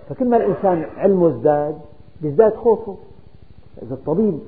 [0.10, 1.76] فكل ما الإنسان علمه ازداد
[2.22, 2.96] بيزداد خوفه.
[3.82, 4.40] إذا الطبيب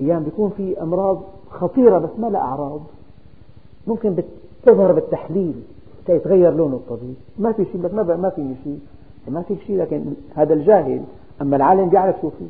[0.00, 2.80] أيام بيكون في أمراض خطيرة بس ما لها أعراض
[3.86, 4.22] ممكن
[4.66, 5.54] تظهر بالتحليل.
[6.08, 7.14] يتغير لون الطبيب.
[7.38, 8.80] ما في شيء ما ما فيني شيء.
[9.28, 11.02] ما في شيء لكن هذا الجاهل
[11.42, 12.46] أما العالم بيعرف شو فيه.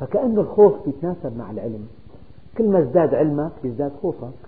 [0.00, 1.86] فكأنه الخوف بيتناسب مع العلم.
[2.58, 4.38] كل ما ازداد علمك بيزداد خوفك.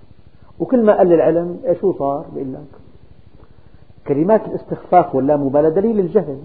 [0.60, 2.60] وكل ما قل العلم إيه شو صار؟ بيقول لك
[4.06, 6.38] كلمات الاستخفاف واللامبالاة دليل الجهل.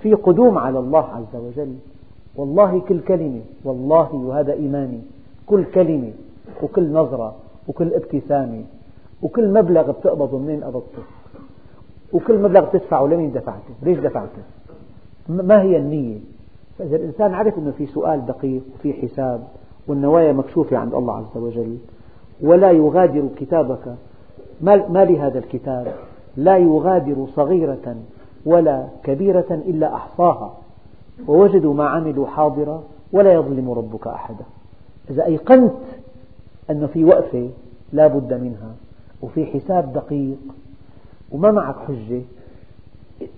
[0.00, 1.74] في قدوم على الله عز وجل.
[2.36, 5.00] والله كل كلمة والله وهذا إيماني.
[5.46, 6.12] كل كلمة
[6.62, 7.34] وكل نظرة
[7.68, 8.64] وكل ابتسامة.
[9.22, 11.02] وكل مبلغ بتقبضه منين قبضته؟
[12.12, 14.42] وكل مبلغ تدفعه لمين دفعته؟ ليش دفعته؟
[15.28, 16.18] ما هي النية؟
[16.78, 19.44] فإذا الإنسان عرف أنه في سؤال دقيق وفي حساب
[19.88, 21.78] والنوايا مكشوفة عند الله عز وجل
[22.40, 23.94] ولا يغادر كتابك.
[24.62, 25.94] ما لهذا الكتاب؟
[26.36, 27.96] لا يغادر صغيرة
[28.46, 30.54] ولا كبيرة إلا أحصاها.
[31.28, 34.44] ووجدوا ما عملوا حاضرا ولا يظلم ربك أحدا.
[35.10, 35.72] إذا أيقنت
[36.70, 37.48] أن في وقفة
[37.92, 38.74] لا بد منها
[39.22, 40.38] وفي حساب دقيق
[41.32, 42.22] وما معك حجة.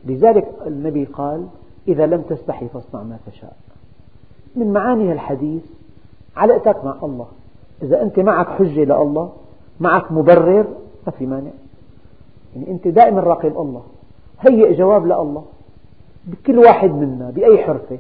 [0.05, 1.47] لذلك النبي قال
[1.89, 3.57] إذا لم تستحي فاصنع ما تشاء.
[4.57, 5.63] من معاني الحديث
[6.37, 7.27] علاقتك مع الله.
[7.83, 9.33] إذا أنت معك حجة لله
[9.81, 10.67] معك مبرر
[11.07, 11.51] ما في مانع.
[12.57, 13.83] يعني أنت دائما راقب الله.
[14.41, 15.45] هيئ جواب لله.
[16.27, 17.99] بكل واحد منا بأي حرفة.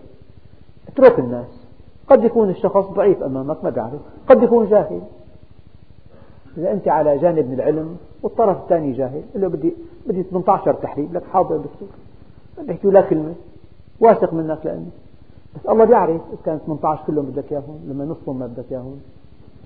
[0.88, 1.66] اترك الناس.
[2.08, 5.00] قد يكون الشخص ضعيف أمامك ما بيعرف قد يكون جاهل.
[6.58, 9.74] إذا أنت على جانب من العلم والطرف الثاني جاهل قل له بدي
[10.06, 11.88] بدي 18 تحليل لك حاضر دكتور.
[12.66, 13.34] بيحكي ولا كلمة
[14.00, 14.90] واثق منك لأني.
[15.54, 19.00] بس الله بيعرف إذا كان 18 كلهم بدك إياهم لما نصهم ما بدك إياهم.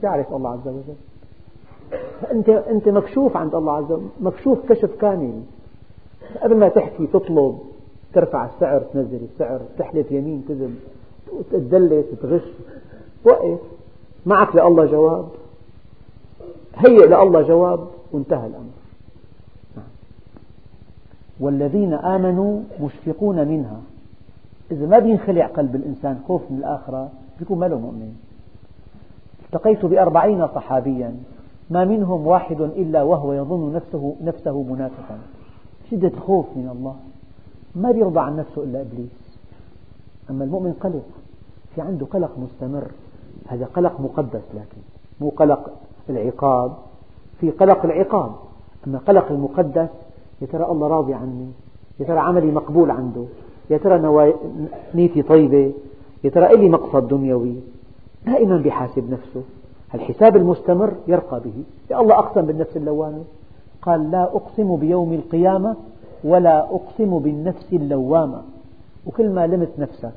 [0.03, 0.95] بيعرف الله عز وجل.
[2.21, 5.43] فأنت أنت مكشوف عند الله عز وجل مكشوف كشف كامل.
[6.43, 7.59] قبل ما تحكي تطلب
[8.13, 10.75] ترفع السعر تنزل السعر تحلف يمين كذب
[11.53, 12.43] تدلس تغش.
[13.25, 13.59] وقف.
[14.27, 15.29] معك لله جواب.
[16.77, 18.75] هيئ لله جواب وانتهى الأمر.
[21.41, 23.81] والذين آمنوا مشفقون منها.
[24.71, 28.17] إذا ما بينخلع قلب الإنسان خوف من الآخرة بيكون ما له مؤمن.
[29.45, 31.17] التقيت بأربعين صحابيا
[31.71, 35.19] ما منهم واحد إلا وهو يظن نفسه, نفسه منافقا.
[35.91, 36.97] شدة الخوف من الله.
[37.75, 39.39] ما بيرضى عن نفسه إلا إبليس.
[40.31, 41.05] أما المؤمن قلق.
[41.75, 42.91] في عنده قلق مستمر.
[43.47, 44.79] هذا قلق مقدس لكن
[45.21, 45.71] مو قلق
[46.11, 46.73] العقاب
[47.41, 48.33] في قلق العقاب.
[48.87, 49.89] أما قلق المقدس
[50.43, 51.49] يا ترى الله راضي عني؟
[52.01, 53.25] يا ترى عملي مقبول عنده؟
[53.71, 54.33] يا ترى
[54.95, 55.73] نيتي طيبة؟
[56.25, 57.55] يا ترى إلي مقصد دنيوي؟
[58.27, 59.43] دائما بيحاسب نفسه.
[59.95, 61.63] الحساب المستمر يرقى به.
[61.91, 63.25] يا الله أقسم بالنفس اللوامة.
[63.83, 65.77] قال لا أقسم بيوم القيامة
[66.25, 68.43] ولا أقسم بالنفس اللوامة.
[69.07, 70.13] وكل ما لمت نفسك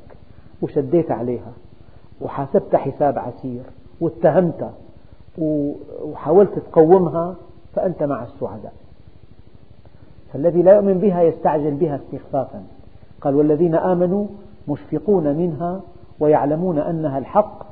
[0.62, 1.52] وشديت عليها
[2.20, 3.62] وحاسبت حساب عسير
[4.00, 4.72] واتهمتها
[5.38, 7.34] وحاولت تقومها
[7.74, 8.72] فأنت مع السعداء
[10.32, 12.62] فالذي لا يؤمن بها يستعجل بها استخفافا.
[13.20, 14.26] قال والذين آمنوا
[14.68, 15.80] مشفقون منها
[16.20, 17.66] ويعلمون أنها الحق.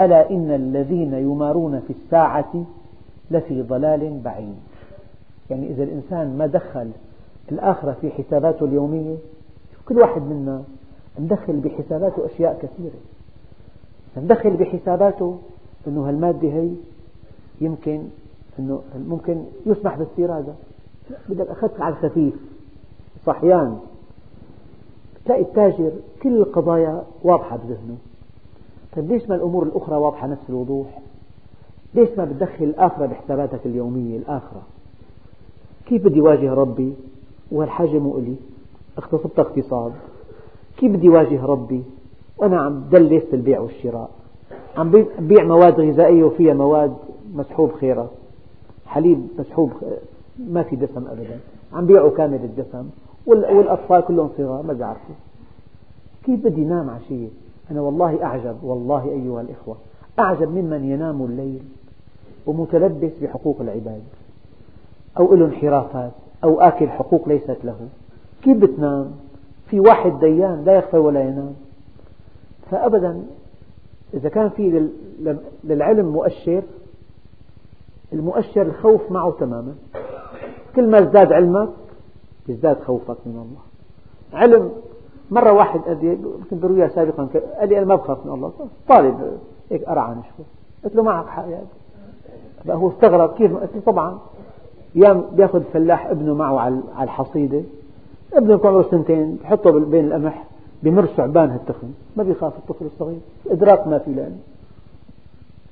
[0.00, 2.64] ألا إن الذين يمارون في الساعة
[3.30, 4.56] لفي ضلال بعيد.
[5.50, 6.90] يعني إذا الإنسان ما دخل
[7.52, 9.16] الآخرة في حساباته اليومية
[9.88, 10.62] كل واحد منا
[11.18, 12.98] مدخل بحساباته أشياء كثيرة.
[14.16, 15.38] مدخل بحساباته
[15.86, 16.70] أنه هالمادة هي
[17.60, 18.02] يمكن
[18.58, 20.54] أنه ممكن يسمح باستيرادها
[21.28, 22.34] بدك أخذت على الخفيف
[23.26, 23.78] صحيان.
[25.24, 25.92] تلاقي التاجر
[26.22, 27.96] كل القضايا واضحة بذهنه.
[28.96, 30.98] طيب ليش ما الأمور الأخرى واضحة نفس الوضوح؟
[31.94, 34.62] ليش ما بتدخل الآخرة بحساباتك اليومية الآخرة؟
[35.86, 36.94] كيف بدي واجه ربي
[37.52, 38.36] وهالحاجة مو إلي؟
[38.98, 39.92] اختصبت اقتصاد.
[40.78, 41.82] كيف بدي واجه ربي؟
[42.38, 44.10] وأنا عم دلس بالبيع والشراء.
[44.76, 46.96] عم بيع مواد غذائية وفيها مواد
[47.36, 48.10] مسحوب خيرة.
[48.86, 49.72] حليب مسحوب
[50.38, 51.38] ما في دسم أبدا.
[51.72, 52.88] عم بيعوا كامل الدسم
[53.26, 55.14] والأطفال كلهم صغار ما بيعرفوا
[56.24, 57.28] كيف بدي نام عشية
[57.70, 59.76] أنا والله أعجب والله أيها الإخوة.
[60.18, 61.62] أعجب ممن ينام الليل
[62.46, 64.02] ومتلبس بحقوق العباد.
[65.18, 66.12] أو له انحرافات
[66.44, 67.76] أو آكل حقوق ليست له.
[68.42, 69.10] كيف بتنام؟
[69.70, 71.54] في واحد ديان لا يغفل ولا ينام.
[72.70, 73.22] فأبدا
[74.14, 74.88] إذا كان في
[75.64, 76.62] للعلم مؤشر
[78.12, 79.74] المؤشر الخوف معه تماما.
[80.76, 81.68] كل ما ازداد علمك
[82.48, 83.62] يزداد خوفك من الله.
[84.42, 84.70] علم
[85.30, 85.80] مرة واحد
[86.50, 87.28] كنت برويها سابقا
[87.60, 88.52] قال لي أنا ما بخاف من الله.
[88.88, 89.38] طالب
[89.70, 90.46] هيك أرعن شوي
[90.84, 91.66] قلت له معك حق يعني
[92.68, 94.18] هو استغرب كيف؟ قلت له طبعا.
[94.96, 97.62] أيام بيأخذ فلاح ابنه معه على الحصيدة.
[98.32, 100.44] ابنه يكون عمره سنتين بحطه بين القمح
[100.82, 101.90] بمر ثعبان هالتخن.
[102.16, 103.18] ما بيخاف الطفل الصغير
[103.50, 104.38] إدراك ما في لأنه.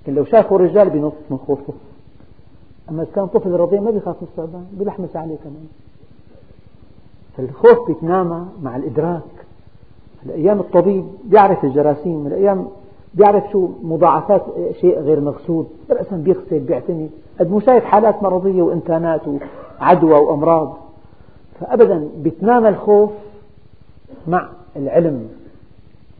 [0.02, 1.72] لكن لو شافه رجال بينط من خوفه.
[2.90, 5.66] أما إذا كان طفل رضيع ما بيخاف من الثعبان بيلحمس عليه كمان.
[7.36, 9.22] فالخوف بيتنامى مع الإدراك.
[10.26, 12.68] الأيام الطبيب بيعرف الجراثيم الأيام
[13.14, 14.42] بيعرف شو مضاعفات
[14.80, 17.08] شيء غير مقصود رأسا بيغسل بيعتني.
[17.40, 19.20] قد مو شايف حالات مرضية وإمكانات
[19.80, 20.76] وعدوى وأمراض.
[21.60, 23.10] فأبدا بيتنامى الخوف
[24.28, 25.28] مع العلم.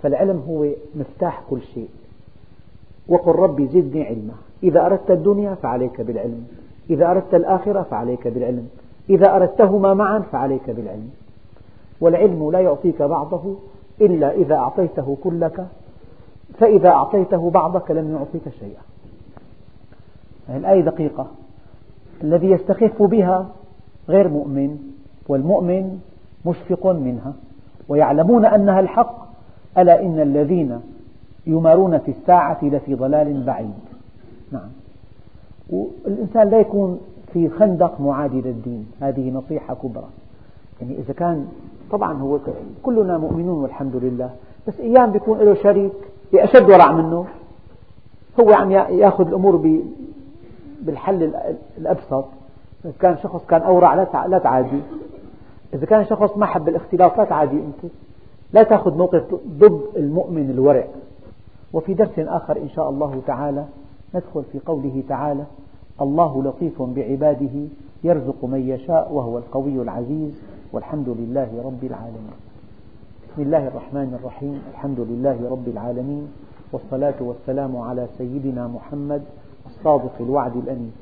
[0.02, 1.88] فالعلم هو مفتاح كل شيء.
[3.09, 4.32] وقل ربي زدني علما.
[4.62, 6.46] إذا أردت الدنيا فعليك بالعلم.
[6.90, 8.68] إذا أردت الآخرة فعليك بالعلم.
[9.11, 11.11] إذا أردتهما معا فعليك بالعلم.
[12.00, 13.55] والعلم لا يعطيك بعضه
[14.00, 15.66] إلا إذا أعطيته كلك.
[16.59, 18.82] فإذا أعطيته بعضك لم يعطيك شيئا.
[20.48, 21.26] يعني الآية دقيقة.
[22.22, 23.46] الذي يستخف بها
[24.09, 24.78] غير مؤمن
[25.28, 25.98] والمؤمن
[26.46, 27.32] مشفق منها.
[27.88, 29.24] ويعلمون أنها الحق.
[29.78, 30.80] ألا إن الذين
[31.47, 33.74] يمارون في الساعة لفي ضلال بعيد.
[34.53, 34.68] نعم.
[35.70, 37.01] والإنسان لا يكون
[37.32, 40.09] في خندق معادي للدين هذه نصيحة كبرى.
[40.80, 41.47] يعني إذا كان
[41.90, 42.38] طبعا هو
[42.82, 44.30] كلنا مؤمنون والحمد لله
[44.68, 45.92] بس أيام بيكون له شريك
[46.34, 47.26] أشد ورع منه.
[48.40, 49.80] هو عم يأخذ الأمور
[50.82, 51.32] بالحل
[51.78, 52.24] الأبسط.
[52.84, 53.95] إذا كان شخص كان أورع
[54.26, 54.80] لا تعادي.
[55.74, 57.92] إذا كان شخص ما حب الاختلاط لا تعادي أنت.
[58.53, 59.22] لا تأخذ موقف
[59.59, 60.84] ضد المؤمن الورع.
[61.74, 63.64] وفي درس آخر إن شاء الله تعالى
[64.14, 65.44] ندخل في قوله تعالى
[66.00, 67.66] الله لطيف بعباده
[68.04, 72.36] يرزق من يشاء وهو القوي العزيز والحمد لله رب العالمين.
[73.32, 76.28] بسم الله الرحمن الرحيم الحمد لله رب العالمين
[76.72, 79.22] والصلاة والسلام على سيدنا محمد
[79.66, 80.92] الصادق الوعد الأمين.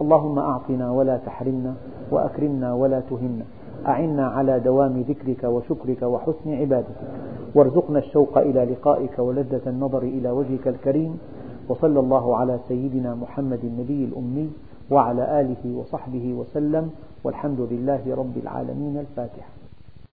[0.00, 1.74] اللهم أعطنا ولا تحرمنا
[2.10, 3.44] وأكرمنا ولا تهنا
[3.86, 7.10] أعنا على دوام ذكرك وشكرك وحسن عبادتك.
[7.54, 11.18] وارزقنا الشوق إلى لقائك ولذة النظر إلى وجهك الكريم.
[11.68, 14.50] وصلى الله على سيدنا محمد النبي الأمي
[14.90, 16.90] وعلى آله وصحبه وسلم.
[17.24, 18.98] والحمد لله رب العالمين.
[18.98, 19.55] الفاتحة.